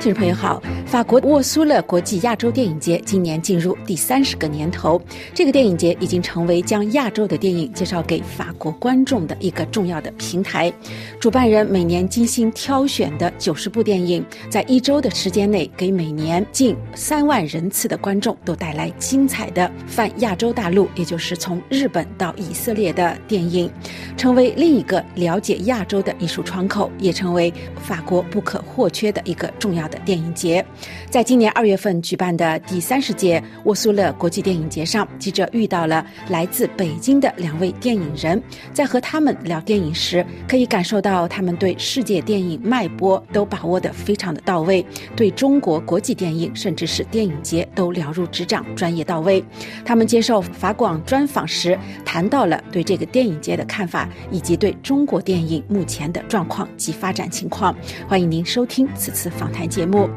[0.00, 0.60] 听众朋友好。
[0.96, 4.98] 法国沃苏勒国际亚洲电影节今年进入第三十个年头，
[5.34, 10.72] 这个电影节已经成为将亚洲的电影介绍给法国观众的一个重要的平台。
[11.20, 23.70] 主办人每年精心挑选的九十部电影，在一周的时间内，给每年近三万人次的观众都带来精彩的泛亚洲大陆，也就是从日本到以色列的电影，
[24.16, 30.64] 成为另一个了解亚洲的艺术窗口，也成为法国不可或缺的一个重要的电影节。
[31.10, 38.42] 在今年二月份举办的第三十届沃苏勒国际电影节上，记者遇到了来自北京的两位电影人。
[38.72, 44.84] 在和他们聊电影时，可以感受到他们对世界电影脉搏都把握得非常的到位，
[45.14, 49.42] 对中国国际电影甚至是电影节都了如指掌，专业到位。
[49.84, 57.74] 他们接受法广专访时谈到了对这个电影节的看法，以及对中国电影目前的状况及发展情况。
[58.08, 60.08] 欢迎您收听此次访谈节目。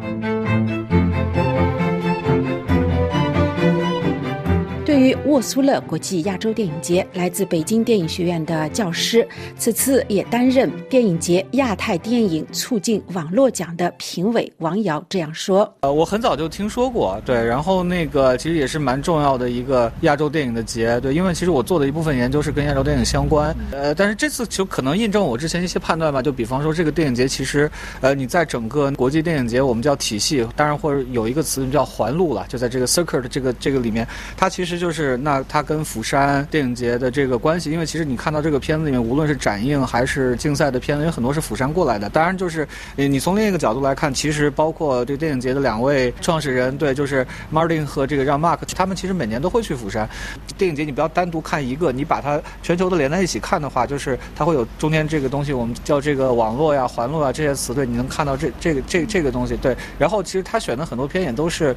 [4.99, 9.25] 于沃苏勒国际亚洲电影节，来自北京电影学院的教师，
[9.57, 14.51] 此次也担任电影节亚太电影促进网络奖的评委。
[14.57, 27.69] 王瑶这样说：“呃，我很早就听说过，对，然后那个其实也是蛮重要的一个亚洲电影的节，对，因为其实我做的一部分研究是跟亚洲电影相关，呃，但是这次就可能印证我之前一些判断吧，就比方说这个电影节其实，
[28.01, 34.79] 呃，你在整个国际电影节，我们叫体系，当然或者有一个词叫环路了，就在这个 circuit 这个这个里面，它其实。
[34.79, 42.09] 就就是那它跟釜山电影节的这个关系，因为其实你看到这个片子里面，无论是展映还是竞赛的片子，有很多是釜山过来的。
[42.09, 47.23] 当然，就是你从另一个角度来看，其实包括这电影节的两位创始人，对，就是
[47.53, 50.09] Martin 和这个让 Mark，他们其实每年都会去釜山。
[50.57, 59.77] 电影节你不要单独看一个，你把它全球的连在一起看的话，就是它会有中间这个东西，我们叫这个网络呀、环络啊这些词，对，你能看到这这个这这个东西，对。
[59.99, 61.75] 然后其实他选的很多片也都是。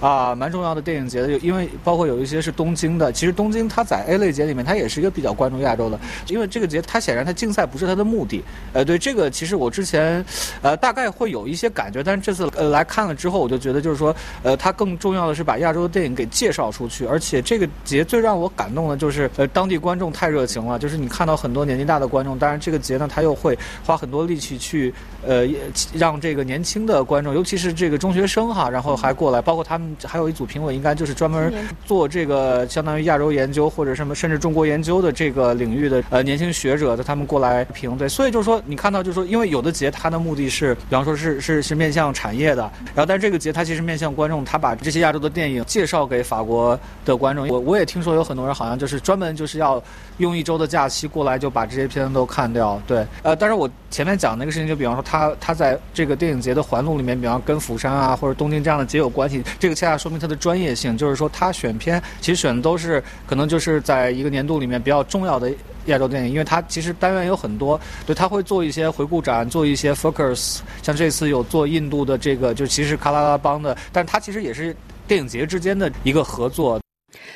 [0.00, 3.10] 啊，蛮重要的电影节的，因为包括有一些是东京的。
[3.12, 5.98] 其实东京它在 A 类节里面，它也是一个比较关注亚洲的。
[6.28, 8.44] 因为这个节它显然它竞赛不是它的目的。
[8.74, 10.22] 呃，对这个其实我之前，
[10.60, 17.06] 呃，大概会有一些感觉，但是这次呃来看了之后，我就觉得就是说，呃，它更重要的是把亚洲的电影给介绍出去。
[17.06, 20.78] 而且这个节最让我感动的就是，呃，当地观众太热情了。
[20.78, 24.92] 就是你看到很多年纪大的观众，当然这个节呢，他又会花很多力气去，
[25.26, 25.48] 呃，
[25.94, 29.85] 让这个年轻的观众，尤其是这个中学生哈，然后还过来，包括他们。
[30.04, 31.52] 还有一组评委，应该就是专门
[31.84, 38.08] 做这个相当于亚洲研究或者什么甚至中国研究的这个领域的呃年轻学者的，他们过来评对。
[38.08, 42.62] 所以就是说，你看到就是说，因为有的节它的目的是，比方说是 是是面向产业的，
[42.94, 47.46] 然后但是这个节它其实面向观众，他把这些亚洲的电影介绍给法国的观众。
[47.48, 49.82] 我我也听说有很多人好像就是专门就是要
[50.18, 52.80] 用一周的假期过来就把这些片子都看掉。
[52.86, 65.52] 对，呃，但是我前面讲那个事情，就比方说他他在这个电影节的环路里面，比方跟釜山啊或者东京这样的节有关系，这个恰恰说明他的专业性，就是说他选片其实选的都是可能就是在一个年度里面比较重要的
[65.86, 74.74] 亚洲电影，因为他其实单元有很多，对他会做一些回顾展，做一些 focus，像这次有做印度的这个，就其实喀拉拉邦的，但他其实也是。
[75.08, 76.80] 电影节之间的一个合作。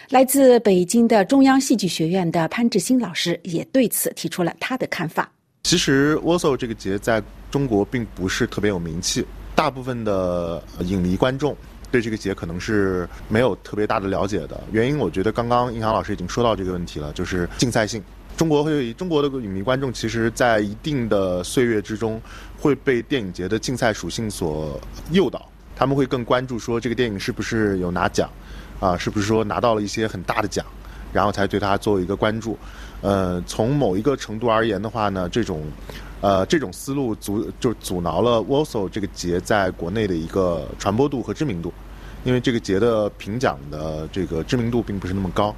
[0.09, 5.31] 来自北京的中央戏剧学院的潘志新老师也对此提出了他的看法。
[5.63, 9.25] 其实 w a s o 这个节在中国并不是特别有名气，
[9.55, 11.57] 大部分的影迷观众
[11.91, 14.61] 对这个节可能是没有特别大的了解的。
[14.73, 18.03] 原因我觉得刚刚印航老师已经说到这个问题了，就是竞赛性。
[18.37, 22.21] 中国会中国的影迷观众，其实在一定的岁月之中
[22.59, 24.81] 会被电影节的竞赛属性所
[25.11, 28.31] 诱导，他们会更关注说这个电影是不是有拿奖。
[28.81, 30.65] 啊，是不是说拿到了一些很大的奖，
[31.13, 32.59] 然后才对他做一个关注？
[33.03, 35.63] 呃，从某一个程度而言的话呢，这种，
[36.21, 41.73] 呃，这种思路阻就阻挠了 Walso 这个节在国内的一个传播度和知名度，
[42.25, 45.55] 因为这个节的评奖的这个知名度并不是那么高。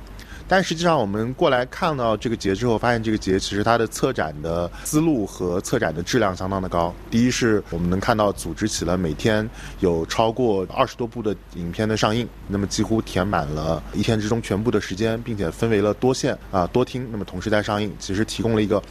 [0.48, 6.94] 但实际上，我们过来看到这个节之后，发现这个节其实它的策展的思路和策展的质量相当的高。
[7.10, 9.48] 第一是我们能看到组织起了每天
[9.80, 18.82] 有超过二十多部的影片的上映，那么几乎填满了一天之中全部的时间，并且分为了多线啊多厅，那么同时在上映，其实提供了一个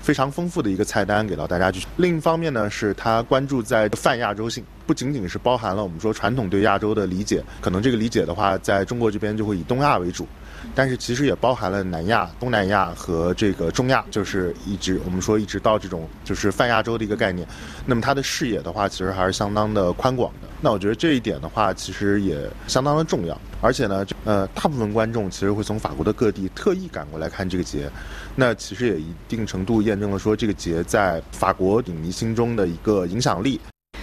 [0.00, 1.86] 非常丰富的一个菜单给到大家去。
[1.96, 10.26] 另一方面呢，是它关注在泛亚洲性，不仅仅是包含了我们说传统对亚洲的理解，可能这个理解的话，在中国这边就会以东亚为主。
[10.74, 17.46] 但是其实也包含了南亚、东南亚和这个中亚，就是一直我们说一直到这种就是泛亚洲的一个概念。
[17.86, 20.48] 那么它的视野的话，其实还是相当的宽广的。
[20.60, 23.38] 那我觉得这一点的话，其实也相当的重要。
[23.62, 27.90] 而且呢，呃，大部分观众其实会从法国的各地特意赶过来看这个节，
[28.34, 33.60] 那其实也一定程度验证了说这个节在法国影迷心中的一个影响力。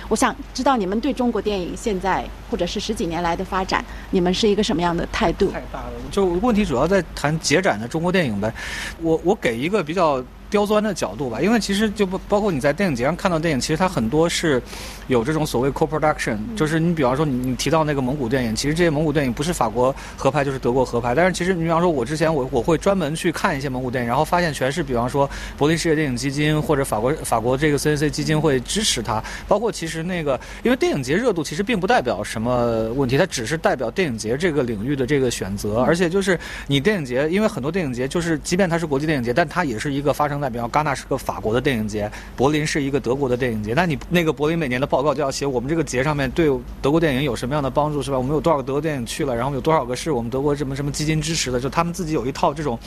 [0.09, 5.51] 我想知道你们对中国电影现在或者是十几年来的发展，你们是一个什么样的态度？
[5.51, 8.53] 太大了，就问题主要在谈节展的中国电影呗。
[9.01, 10.23] 我我给一个比较。
[10.49, 14.61] 刁钻的角度吧，因为其实就不包括你在电影节上看到电影，其实它很多是
[15.07, 43.73] 有这种所谓 co-production，就是你比方说你你提到那个蒙古电影，其实这些蒙古电影不是法国合拍就是德国合拍，但是其实你比方说我之前我我会专门去看一些蒙古电影，然后发现全是比方说柏林世界电影基金或者法国法国这个 CNC 基金会支持它，包括其实那个因为电影节热度其实并不代表什么问题，它只是代表电影节这个领域的这个选择，而且就是你电影节，因为很多电影节就是即便它是国际电影节，但它也是一个发生在比方戛纳是个法国的电影节，柏林是一个德国的电影节。
[43.73, 46.49] 那你那个柏林每年的报告就要写我们这个节上面对
[46.81, 48.17] 德国电影有什么样的帮助，是吧？
[48.17, 52.77] 我们有多少个德国电影去了，然后有多少个是我们德国什么什么基金支持的，就他们自己有一套这种。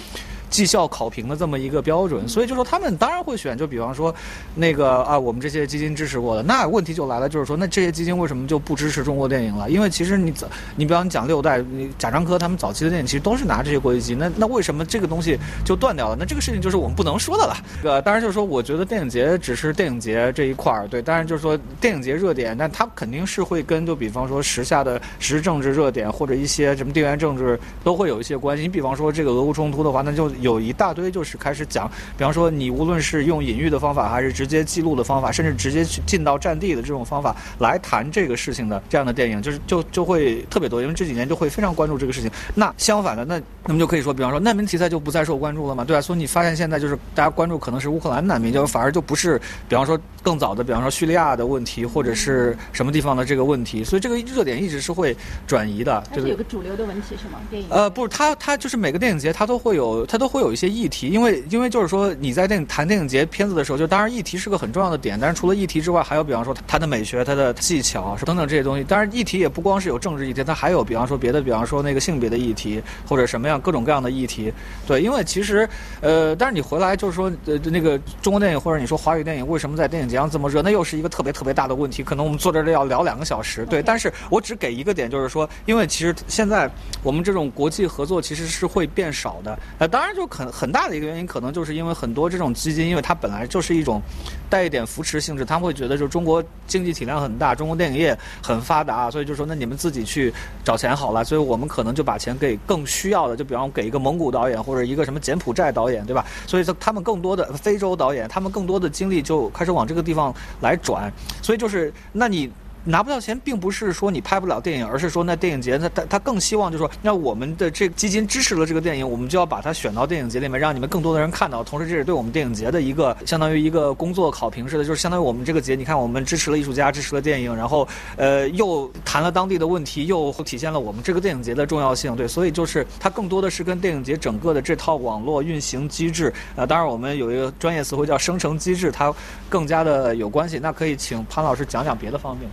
[0.50, 4.12] 绩效考评的这么一个标准，所以就说他们当然会选，就比方说，
[4.56, 9.70] 那个啊，我们这些基金支持过的，那问题就来了，就是说，那这些基金为什么就不支持中国电影了？
[9.70, 10.34] 因为其实你，
[10.74, 16.16] 你比方你讲六代，你贾樟柯他们早期的电影其实都是拿这些国际基金，那那为什么这个东西就断掉了？
[16.18, 17.56] 那这个事情就是我们不能说的了。
[17.84, 28.64] 呃，当然就是说，我觉得电影节只是电影节这一块儿，对，当然就是说电影节热点，那它肯定是会跟就比方说时下的时政治热点或者一些什么地缘政治都会有一些关系。
[28.64, 31.20] 你比方说这个俄乌冲突的话，那就有一大堆就。
[31.20, 31.86] 就是开始讲，
[32.16, 42.30] 比方说你无论是用隐喻的方法，还是直接记录的方法，甚至直接去进到战地的这种方法来谈这个事情的这样的电影，就是就就会特别多，因为这几年就会非常关注这个事情。
[42.54, 46.00] 那相反的，那那么就可以说，比方说难民题材就不再受关注了嘛，对吧？
[46.00, 53.82] 所以你发现现在就是大家关注可能是乌克兰难民，就反而就不是，比方说更早的，比方说叙利亚的问题，或者是什么地方的这个问题。
[53.84, 55.16] 所以这个热点一直是会
[55.46, 56.02] 转移的。
[56.14, 57.38] 这个有个主流的问题是吗？
[57.50, 57.68] 电影？
[57.70, 61.08] 呃，不是，它它就是每个电影节它都会有，它都会有一些议题。
[61.08, 68.84] 因为，因为就是说，你在电影谈电影节片子的时候，就当然议题是个很重要的点，但是除了议题之外，还有比方说它的美学、它的技巧等等这些东西。
[68.84, 74.52] 当然，议题也不光是有政治议题，它还有比方说别的，比方说那个性别的议题或者什么样各种各样的议题。
[74.86, 75.68] 对，因为其实，
[76.00, 82.02] 呃，但是你回来就是说，呃，那个中国电影或者你说华语电影为什么在电影节上这么热，那又是一个特别特别大的问题。
[82.02, 83.64] 可能我们坐这儿要聊两个小时。
[83.66, 86.70] 对，但是我只给一个点，就是说，因为其实现在
[87.02, 89.58] 我们这种国际合作其实是会变少的。
[89.78, 91.70] 呃，当然就很很大的一个原因，可能就是。
[91.70, 94.02] 因为很多这种基金，因为它本来就是一种
[94.50, 106.26] 带一点扶持性质，他们会觉得就中国经济体量很大，中国电影业很发达，所以就说那你们自己去找钱好了，所以我们可能就把钱给更需要的，就比方给一个蒙古导演或者一个什么柬埔寨导演，对吧？
[106.46, 112.48] 所以说他们更更多的非洲导演，他们更多的精力就开始往这个地方来转，所以就是那你。
[112.84, 121.62] 拿不到钱，并不是说你拍不了电影，而是说那电影节，他他他更希望就是说，那我们的这基金支持了这个电影，我们就要把它选到电影节里面，让你们更多的人看到。
[121.62, 132.16] 同时，这是对我们电影节的一个相当于一个工作考评似的，就是相当于我们这个节，你看我们支持了艺术家，支持了电影，然后呃又谈了当地的问题，又体现了我们这个电影节的重要性。
[132.16, 139.14] 对，所以就是它更多的是跟电影节整个的这套网络运行机制，呃，当然我们有一个专业词汇叫生成机制，它
[139.48, 140.58] 更加的有关系。
[140.58, 142.48] 那可以请潘老师讲讲别的方面。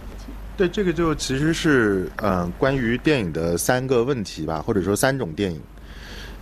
[0.57, 5.61] 对，这个就其实是嗯，关于电影的三个问题吧，或者说三种电影。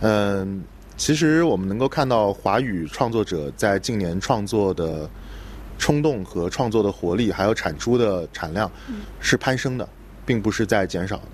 [0.00, 0.64] 嗯，
[0.96, 5.08] 其实我们能够看到华语创作者在近年创作的
[5.78, 8.70] 冲动和创作的活力，还有产出的产量
[9.20, 9.86] 是攀升的，
[10.24, 11.32] 并不是在减少的。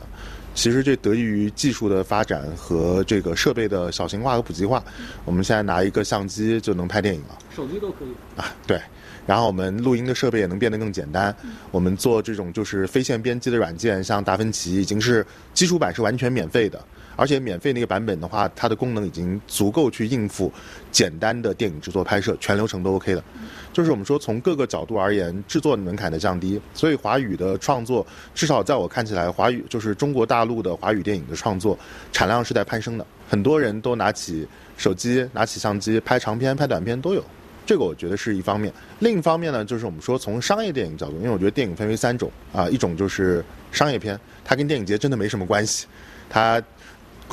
[0.54, 4.82] 其实这得益于技术的发展和这个设备的小型化和普及化。
[5.24, 8.52] 我们现在拿一个相机就能拍电影了，手机都可以啊。
[8.66, 8.78] 对，
[9.26, 11.34] 然后我们录音的设备也能变得更简单。
[11.70, 16.82] 我们做这种就是非线编辑的软件，像达芬奇已经是基础版是完全免费的。
[17.14, 20.50] 而且免费那个版本的话，它的功能已经足够去应付
[20.90, 23.22] 简单的电影制作拍摄，全流程都 OK 的。
[23.70, 28.04] 就是我们说从各个角度而言，制作门槛的降低，所以华语的创作，
[28.34, 31.78] 至少在我看起来，华语就是中国大陆的华语电影的创作
[32.12, 33.06] 产量是在攀升的。
[33.28, 34.48] 很多人都拿起
[34.78, 37.22] 手机、拿起相机拍长片、拍短片都有，
[37.64, 38.72] 这个我觉得是一方面。
[38.98, 45.86] 另一方面呢，就是我们说从商业电影角度，因为我觉得电影分为三种啊，一种就是商业片，它跟电影节真的没什么关系，
[46.28, 46.62] 它。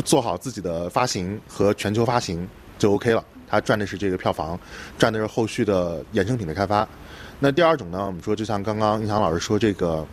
[0.06, 4.58] 做好自己的发行和全球发行就 OK 了，它赚的是这个票房，
[4.98, 6.88] 赚的是后续的衍生品的开发。
[7.38, 10.08] 那第二种呢，我们说就像刚刚印翔老师说，这个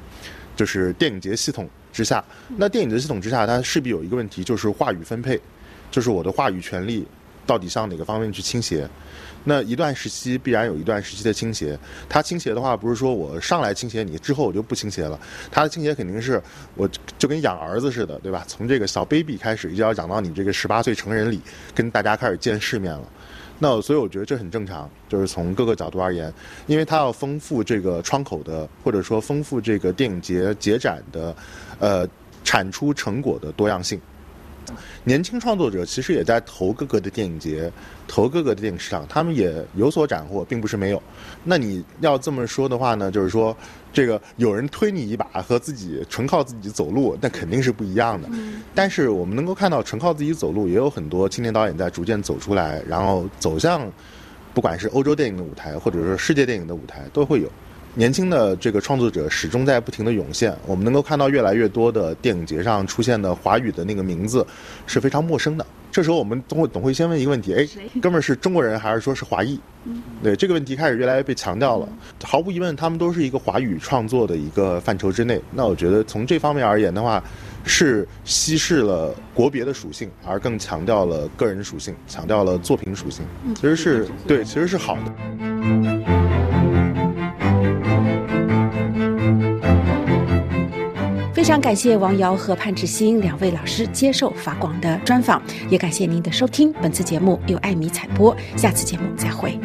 [0.57, 2.25] 就是电影节系统之下，
[2.57, 5.41] 那电影节系统之下，它势必有一个问题，就是话语分配，
[5.89, 7.07] 就是我的话语权利
[7.47, 8.89] 到底向哪个方面去倾斜。
[9.49, 11.79] 那一段时期必然有一段时期的倾斜，
[12.09, 15.19] 它倾斜的话不是说我上来倾斜你，之后我就不倾斜了，
[15.53, 16.43] 它的倾斜肯定是
[16.75, 18.45] 我就跟养儿子似的，对吧？
[18.49, 21.41] 从这个小 baby 开始，一直要养到你这个十八岁成人礼，
[21.73, 23.05] 跟大家开始见世面了。
[23.61, 26.31] 那所以我觉得这很正常，就是从各个角度而言，
[26.67, 31.35] 因为它要丰富这个窗口的，或者说丰富这个电影节节展的，
[31.79, 32.09] 呃，
[32.43, 34.01] 产出成果的多样性。
[35.05, 37.71] 年轻创作者其实也在投各个的电影节，
[38.07, 41.03] 投各个的电影市场，他们也有所斩获，并不是没有。
[41.45, 43.57] 那你要这么说的话呢，就是说，
[43.93, 48.29] 这个有人推你一把和自己纯靠自己走路，那肯定是不一样的。
[48.75, 53.91] 但是我们能够看到，纯靠自己走路，也有很多青年导演在逐渐走出来，然后走向，
[54.53, 57.51] 不管是欧洲电影的舞台，或者说世界电影的舞台，都会有。
[57.99, 64.47] 年轻的这个创作者始终在不停的涌现，我们能够看到越来越多的电影节上出现的华语的那个名字
[64.87, 65.67] 是非常陌生的。
[65.91, 67.67] 这时候我们总会总会先问一个问题：哎，
[68.03, 69.59] 哥们儿是中国人还是说是华裔？
[70.23, 71.89] 对这个问题开始越来越被强调了。
[72.23, 75.41] 毫无疑问，他们都是一个华语创作的一个范畴之内。
[75.51, 77.25] 那我觉得从这方面而言的话，
[77.65, 83.25] 是稀释了国别的属性，而更强调了个人属性，强调了作品属性。
[83.55, 86.16] 其实是对，其实是好的。
[91.47, 95.41] 非常感谢王瑶和潘志新两位老师接受法广的专访，
[95.71, 96.73] 也感谢您的收听。
[96.83, 99.57] 本次节目由艾米采播，下次节目再会。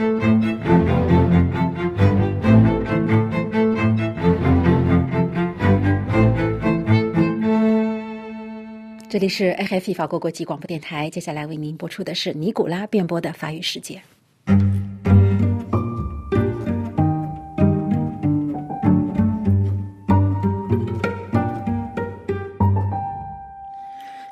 [9.10, 14.04] 这里是 AFE 法国国际广播电台，接下来为您播出的是尼古拉辩播的法语世界。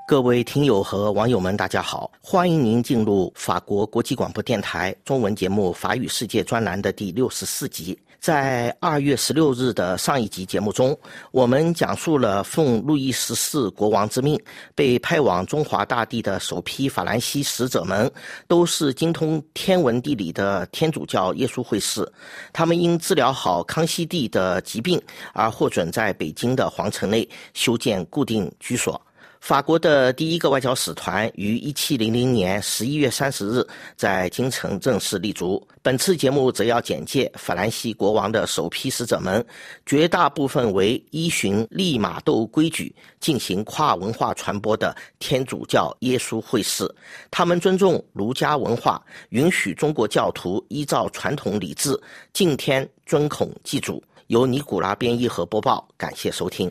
[0.10, 2.12] 各位听友和网友们，大家好！
[2.20, 7.96] 欢迎您进入法国国际广播电台中文节目《法语世界》专栏的第六十四集。
[8.20, 10.98] 在二月十六日的上一集节目中，
[11.30, 14.42] 我们讲述了奉路易十四国王之命
[14.74, 18.12] 被派往中华大地的首批法兰西使者们，
[18.48, 22.12] 都是精通天文地理的天主教耶稣会士。
[22.52, 25.00] 他们因治疗好康熙帝的疾病
[25.34, 29.00] 而获准在北京的皇城内修建固定居所。
[29.40, 33.66] 法国的第一个外交使团于一七零零年十一月三十日
[33.96, 35.66] 在京城正式立足。
[35.82, 39.44] 本次节目则要简介法兰西国王的首批使者们，
[39.86, 46.94] 绝大部分为依循利玛窦规矩进行跨文化传播的天主教耶稣会士。
[47.32, 52.00] 他们尊重儒家文化，允许中国教徒依照传统礼制
[52.34, 54.04] 敬天、尊孔、祭祖。
[54.28, 56.70] 由尼古拉编译和播报，感谢收听。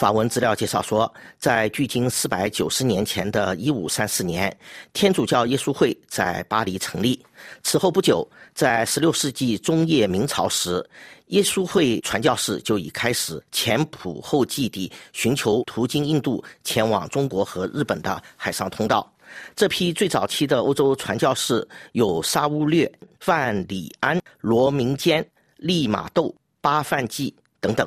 [0.00, 4.50] 法文资料介绍说，在距今四百九十年前的一五三四年，
[4.94, 7.22] 天主教耶稣会在巴黎成立。
[7.62, 10.82] 此后不久，在十六世纪中叶明朝时，
[11.26, 19.06] 耶稣会传教士就已开始前仆后继地寻求途经印度前往中国和日本的海上通道。
[19.54, 25.22] 这批最早期的欧洲传教士有沙乌略、范里安、罗明坚、
[25.58, 27.86] 利玛窦、巴范济等等。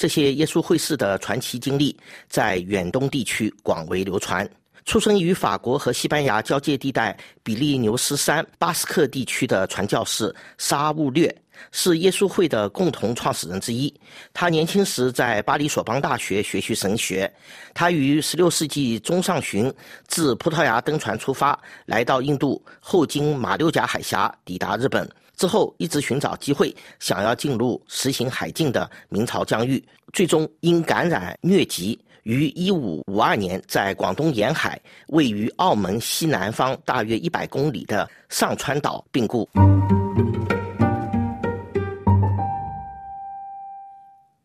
[0.00, 1.94] 这些耶稣会士的传奇经历
[2.26, 4.48] 在远东地区广为流传。
[4.86, 11.30] 出生于法国和西班牙交界地带比利牛斯山巴斯克地区的传教士沙乌略。
[11.70, 13.92] 是耶稣会的共同创始人之一。
[14.32, 17.30] 他年轻时在巴黎索邦大学学习神学。
[17.74, 19.70] 他于16世纪中上旬
[20.08, 25.06] 自葡萄牙登船出发，来到印度，后经马六甲海峡抵达日本。
[25.40, 29.82] 之后一直寻找机会，想要进入实行海禁的明朝疆域。
[30.12, 34.78] 最终因感染疟疾，于1552年在广东沿海
[35.08, 39.48] 位于澳门西南方大约100公里的上川岛病故。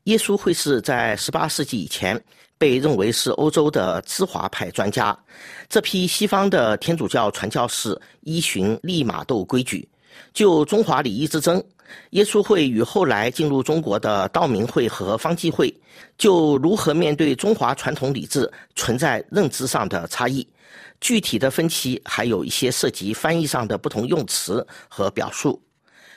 [0.06, 2.18] 耶稣会士在18世纪以前
[2.58, 5.18] 被认为是欧洲的芝华派专家。
[5.68, 9.86] 这批西方的天主教传教士依循利玛窦规矩，
[10.34, 11.63] 就中华礼仪之争，
[12.11, 15.74] 耶稣会与后来进入中国的道明会和方济会，
[16.18, 20.47] 就如何面对中华传统礼制存在认知上的差异。
[21.01, 25.61] 具体的分歧还有一些涉及翻译上的不同用词和表述。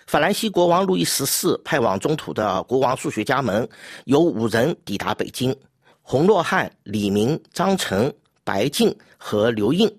[0.06, 3.68] 法兰西国王路易十四派往中土的国王数学家们
[4.06, 5.54] 有五人抵达北京：
[6.00, 8.10] 洪若汉、李明、张成、
[8.42, 9.92] 白敬和刘应。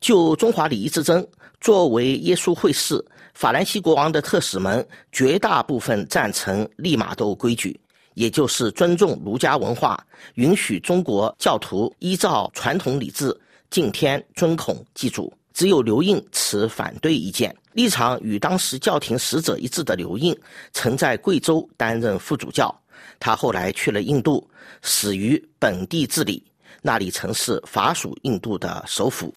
[0.00, 1.26] 就中华礼仪之争，
[1.62, 3.02] 作为耶稣会士，
[3.34, 7.78] 法兰西国王的特使们绝大部分赞成利玛窦规矩，
[8.14, 10.04] 也就是尊重儒家文化，
[10.34, 13.32] 允许中国教徒依照传统礼制
[13.70, 15.32] 敬天、尊孔、祭祖。
[15.54, 17.54] 只有刘应持反对意见。
[17.74, 20.36] 立场与当时教廷使者一致的刘应，
[20.72, 22.74] 曾在贵州担任副主教。
[23.20, 24.44] 他后来去了印度，
[24.82, 26.42] 死于本地治理，
[26.80, 29.32] 那里曾是法属印度的首府。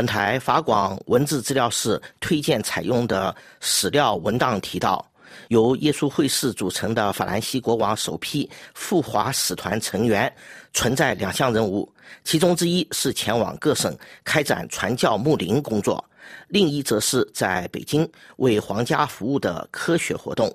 [0.00, 5.04] 本台法广文字资料室推荐采用的史料文档提到，
[5.48, 10.34] 由耶稣会士组成的法兰西国王首批赴华使团成员。
[10.72, 11.86] 存在两项任务，
[12.24, 13.94] 其中之一是前往各省
[14.24, 16.02] 开展传教牧灵工作，
[16.48, 20.50] 另一则是在北京为皇家服务的科学活动。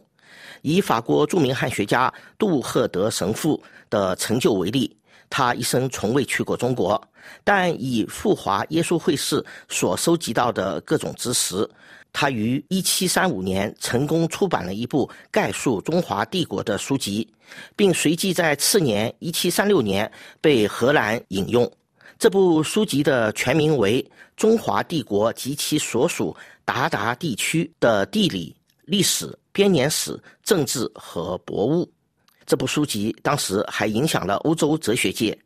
[0.63, 4.97] 以法国著名汉学家杜赫德神父的成就为例，
[5.37, 7.09] 他一生从未去过中国，
[7.43, 11.69] 但以赴华耶稣会士所收集到的各种知识。
[12.13, 17.27] 他于1735年成功出版了一部概述中华帝国的书籍，
[17.75, 20.09] 并随即在次年1736年
[20.39, 21.69] 被荷兰引用。
[22.17, 24.01] 这部书籍的全名为
[24.37, 26.33] 《中华帝国及其所属
[26.65, 28.55] 鞑靼地区的地理、
[28.85, 31.85] 历史、编年史、政治和博物》。
[32.45, 35.37] 这部书籍当时还影响了欧洲哲学界。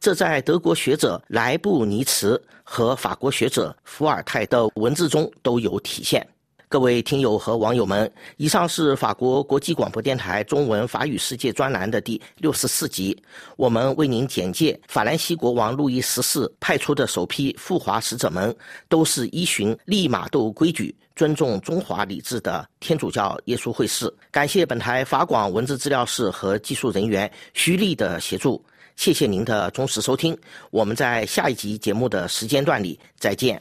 [0.00, 6.26] 这在德国学者莱布尼茨和法国学者伏尔泰的文字中都有体现。
[6.68, 13.14] 各位听友和网友们，以上是法国国际广播电台中文法语世界专栏的第六十四集。
[13.56, 18.56] 我们为您简介法兰西国王路易十四派出的首批赴华使者们，
[18.88, 24.12] 都是依循利玛窦规矩、尊重中华礼制的天主教耶稣会士。
[24.30, 28.62] 感谢本台法广文字资料室和技术人员徐丽的协助。
[28.94, 30.36] 谢谢您的忠实收听，
[30.70, 33.60] 我们在下一集节目的时间段里再见。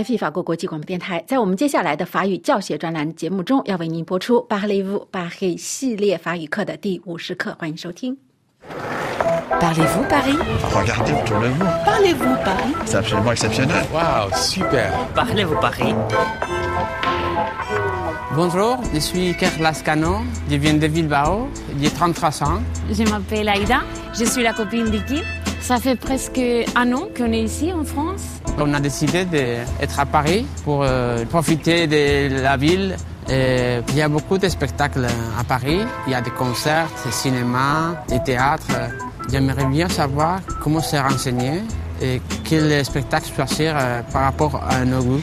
[0.00, 8.16] RFI 法国国际广播电台，在我们接下来的法语教学专栏节目中，要为您播出《Parlez-vous Paris》系列法语课的第五十课，欢迎收听。
[9.60, 10.36] Parlez-vous Paris
[10.74, 11.64] Regardez autour de vous.
[11.84, 13.84] Parlez-vous Paris C'est absolument exceptionnel.
[13.92, 15.94] Waouh, super Parlez-vous Paris
[18.34, 21.48] Bonjour, je suis Kerr Lascano, je viens de Bilbao,
[21.80, 22.60] j'ai 33 ans.
[22.90, 23.82] Je m'appelle Aïda,
[24.18, 25.22] je suis la copine d'Iki.
[25.60, 26.40] Ça fait presque
[26.74, 28.39] un an qu'on est ici en France.
[28.57, 30.85] On a décidé d'être à Paris pour
[31.29, 32.95] profiter de la ville.
[33.29, 35.07] Et il y a beaucoup de spectacles
[35.39, 35.81] à Paris.
[36.07, 38.75] Il y a des concerts, des cinémas, des théâtres.
[39.31, 41.61] J'aimerais bien savoir comment se renseigner
[42.01, 45.21] et quels spectacles choisir euh, par rapport à nos goûts.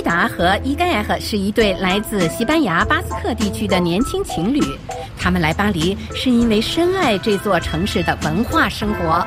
[0.00, 4.58] 伊达和伊盖尔是一对来自西班牙巴斯克地区的年轻情侣，
[5.18, 9.26] 他们来巴黎是因为深爱这座城市的文化生活。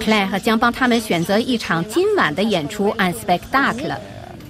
[0.00, 3.94] Claire 将帮他们选择一场今晚的演出 un spectacle。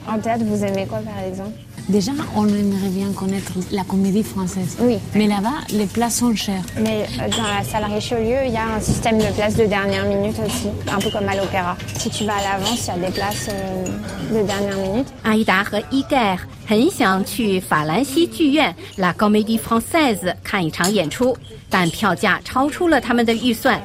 [0.07, 1.50] En théâtre, vous aimez quoi par exemple
[1.88, 4.76] Déjà, on aimerait bien connaître la comédie française.
[4.80, 4.98] Oui.
[5.14, 6.62] Mais là-bas, les places sont chères.
[6.78, 10.04] Mais euh, dans la salle Richelieu, il y a un système de places de dernière
[10.04, 11.76] minute aussi, un peu comme à l'opéra.
[11.96, 13.84] Si tu vas à l'avance, il y a des places euh,
[14.32, 15.07] de dernière minute.
[15.22, 21.36] 阿依达和伊盖尔很想去法兰西剧院 La Comédie Française 看一场演出，
[21.70, 23.80] 但票价超出了他们的预算。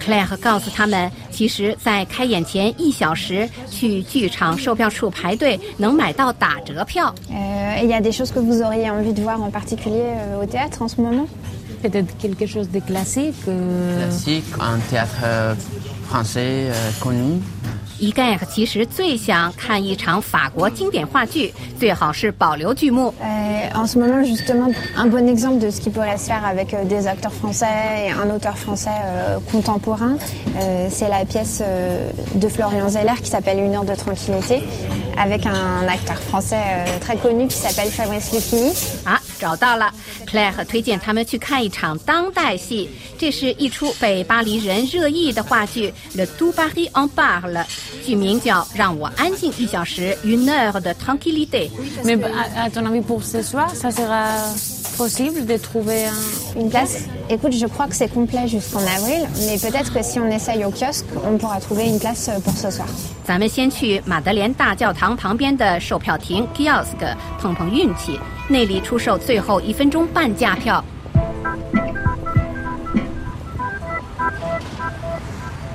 [0.00, 7.14] Claire 告诉他们，其实，在开演前一小时去剧场售票处排队能买到打折票。
[7.30, 10.02] Euh, et il y a des choses que vous auriez envie de voir en particulier
[10.04, 11.26] euh, au théâtre en ce moment
[11.82, 13.34] Peut-être quelque chose de classique.
[13.48, 15.54] euh, Classique, un théâtre euh,
[16.08, 17.40] français euh, connu.
[18.00, 23.12] 伊盖尔其实最想看一场法国经典话剧，最好是保留剧目。
[23.22, 26.72] Euh, En ce moment, justement, un bon exemple de ce qui pourrait se faire avec
[26.72, 27.66] euh, des acteurs français
[28.06, 30.16] et un auteur français euh, contemporain,
[30.58, 34.62] euh, c'est la pièce euh, de Florian Zeller qui s'appelle Une heure de tranquillité,
[35.18, 38.72] avec un acteur français euh, très connu qui s'appelle Fabrice Lucchini.
[39.04, 39.92] 啊，找到了
[40.31, 47.63] ！Claire 推荐他们去看一场当代戏，这是一出被巴黎人热议的话剧《Le Tout Paris en parle》，
[48.05, 51.69] 剧名叫《让我安静一小时》（Une heure de tranquillité）。
[52.05, 54.37] Mais à, à ton avis, pour ce soir, ça sera
[55.00, 56.60] possible de trouver un...
[56.60, 56.98] Une place
[57.28, 60.70] Écoute, je crois que c'est complet jusqu'en avril, mais peut-être que si on essaye au
[60.70, 62.86] kiosque, on pourra trouver une place euh, pour ce soir.
[63.24, 66.96] 咱们先去马德莲大教堂旁边的售票亭 kiosk
[67.40, 68.18] 碰碰运气，
[68.48, 70.82] 那里出售最后一分钟半价票。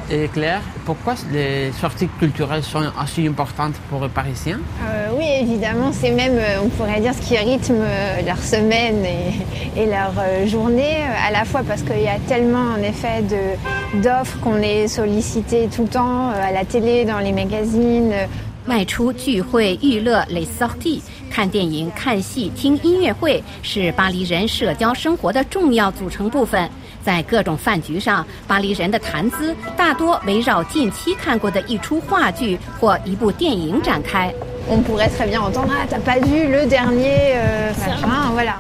[0.10, 5.92] Et Claire, pourquoi les sorties culturelles sont aussi importantes pour les Parisiens Euh, oui, évidemment,
[5.94, 10.12] c'est même, euh, on pourrait dire, ce qui rythme euh, leur semaine et, et leur
[10.20, 14.38] euh, journée, euh, à la fois parce qu'il y a tellement, en effet, de- d'offres
[14.42, 18.12] qu'on est sollicité tout le temps, euh, à la télé, dans les magazines.
[18.12, 18.26] euh,
[18.68, 26.70] 外出聚会、娱乐 les sorties，看电影、看戏、听音乐会是巴黎人社交生活的重要组成部分。
[27.07, 34.35] 在各种饭局上，巴黎人的谈资大多围绕近期看过的一出话剧或一部电影展开。
[34.69, 38.55] On pourrait très bien entendre Ah, t'as pas vu le dernier euh, machin, voilà.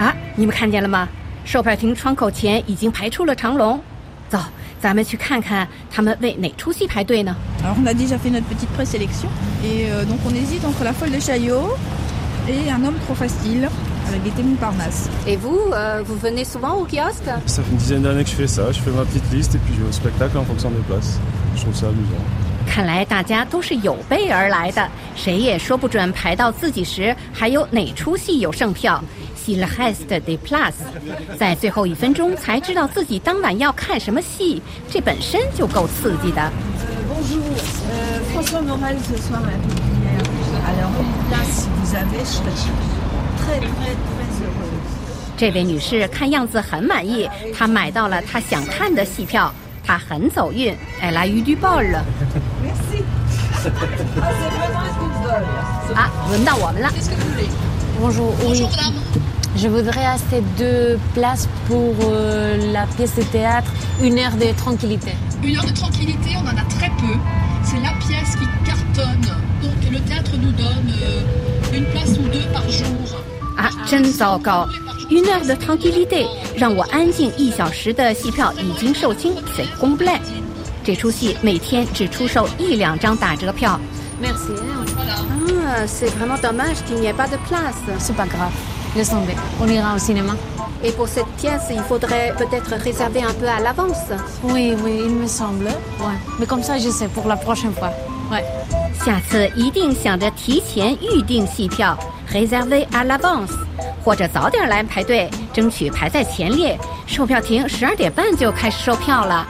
[0.00, 1.08] 啊，你们看见了吗？
[1.44, 3.80] 售票亭窗口前已经排出了长龙。
[4.28, 4.40] 走，
[4.80, 9.28] 咱们去看看他们为哪出戏排队呢？Alors on a déjà fait notre petite présélection
[9.62, 11.76] et euh, donc on hésite entre la folle de Chaillot
[12.48, 13.68] et un homme trop facile
[14.07, 15.09] avec Gaieté Montparnasse.
[15.27, 18.35] Et vous, euh, vous venez souvent au kiosque Ça fait une dizaine d'années que je
[18.35, 20.69] fais ça, je fais ma petite liste et puis je vais au spectacle en fonction
[20.69, 21.19] des places.
[21.55, 22.23] Je trouve ça amusant.
[22.65, 29.03] 看来大家都是有备而来的，谁也说不准排到自己时还有哪出戏有剩票。
[29.35, 30.87] s'il reste des places，
[31.37, 36.41] 在最后一分钟才知道自己当晚要看什么戏，这本身就够刺激的。
[37.09, 37.43] Bonjour,
[37.91, 40.23] euh, François Morel ce soir à la pépinière.
[40.65, 40.91] Alors,
[41.29, 42.55] là, si vous avez, je serais
[43.47, 44.91] très, très, très heureuse.
[45.35, 49.51] 这位女士看样子很满意，她买到了她想看的戏票，
[49.85, 50.75] 她很走运。
[51.01, 51.83] Elle a eu du bol。
[52.63, 53.03] Merci.
[53.55, 55.43] Ah, c'est vraiment un coup de bol.
[55.95, 56.89] 啊，轮到我们了。
[57.99, 58.65] Bonjour, oui.
[59.55, 65.13] Je voudrais acheter deux places pour euh, la pièce de théâtre Une heure de tranquillité.
[65.43, 67.13] Une heure de tranquillité, on en a très peu.
[67.63, 69.21] C'est la pièce qui cartonne.
[69.61, 71.21] Donc le théâtre nous donne euh,
[73.58, 74.68] 啊，真糟糕
[75.10, 80.20] ！Une heure de tranquillité，让我安静一小时的戏票已经售罄，c'est complet。
[80.84, 83.78] 这出戏每天只出售一两张打折票。
[84.22, 84.54] Merci.
[85.66, 87.74] Ah, c'est vraiment dommage qu'il n'y ait pas de place.
[87.98, 88.52] C'est pas grave.
[88.96, 89.34] Laisse tomber.
[89.60, 90.34] On ira au cinéma.
[90.82, 94.12] Et pour cette pièce, il faudrait peut-être réserver un peu à l'avance.
[94.44, 95.66] Oui, oui, il me semble.
[95.66, 96.16] Ouais.
[96.38, 97.90] Mais comme ça, je sais pour la prochaine fois.
[98.30, 98.42] Ouais.
[99.04, 101.98] 下次一定想着提前预定戏票
[102.30, 103.52] ，réserver à l'avance，
[104.04, 106.78] 或者早点来排队，争取排在前列。
[107.06, 109.46] 售票亭十二点半就开始售票了。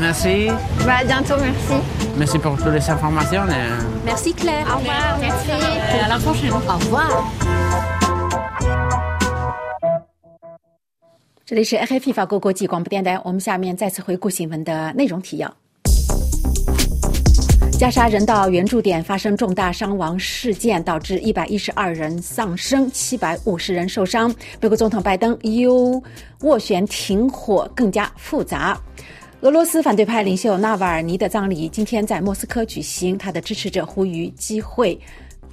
[0.00, 0.50] Merci.
[0.86, 1.74] Bah, à bientôt, merci.
[2.16, 3.46] Merci pour toutes les informations.
[3.48, 4.66] et- Merci Claire.
[4.68, 5.50] Au revoir, merci.
[5.50, 6.52] Et à la prochaine.
[6.52, 7.24] Au revoir.
[11.46, 15.52] 这里是 RFI 法国国际广播电台，我们下面再次回顾新闻的内容提要。
[17.76, 24.34] 加沙人道援助点发生重大伤亡事件，导致一百一十二人丧生，七百五十人受伤。
[24.60, 26.02] 美国总统拜登又
[26.40, 28.80] 斡旋停火更加复杂。
[29.42, 34.98] 俄罗斯反对派领袖纳瓦尔尼的葬礼今天在莫斯科举行，他的支持者呼吁机会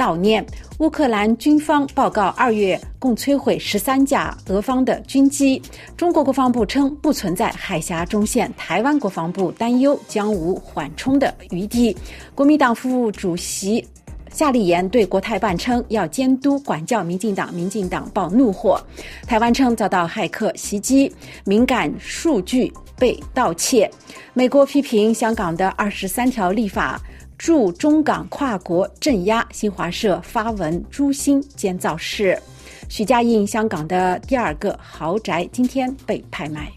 [0.02, 0.44] 悼念。
[0.80, 5.62] 乌克兰军方报告，二月共摧毁十三架俄方的军机。
[5.96, 11.96] 中国国防部称不存在海峡中线，台湾国防部担忧将无缓冲的余地。
[12.34, 13.88] 国民党副主席。
[14.34, 18.82] 夏立言对国台办称要监督管教民进党，民进党爆怒火。
[19.28, 23.92] 台湾称遭到骇客袭击，敏感数据被盗窃。
[24.34, 26.98] 美国批评香港的二十三条立法
[27.44, 29.44] 驻中港跨国镇压。
[29.52, 32.40] 新华社发文诛心监造势。
[32.88, 36.72] 许家印香港的第二个豪宅今天被拍卖。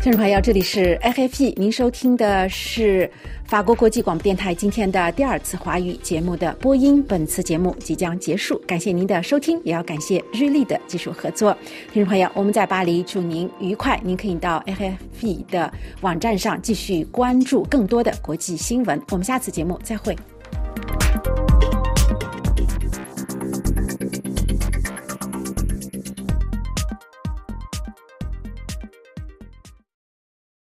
[0.00, 3.10] 听众朋友，这里是 FFP 您收听的是
[3.44, 7.02] 法国国际广播电台今天的第二次华语节目的播音。
[7.02, 11.52] 本次节目即将结束，感谢您的收听，也要感谢日立的技术合作。
[11.92, 14.00] 听众朋友，我们在巴黎，祝您愉快。
[14.04, 15.70] 您可以到 FFP 的
[16.00, 19.02] 网站上继续关注更多的国际新闻。
[19.10, 20.16] 我们下次节目再会。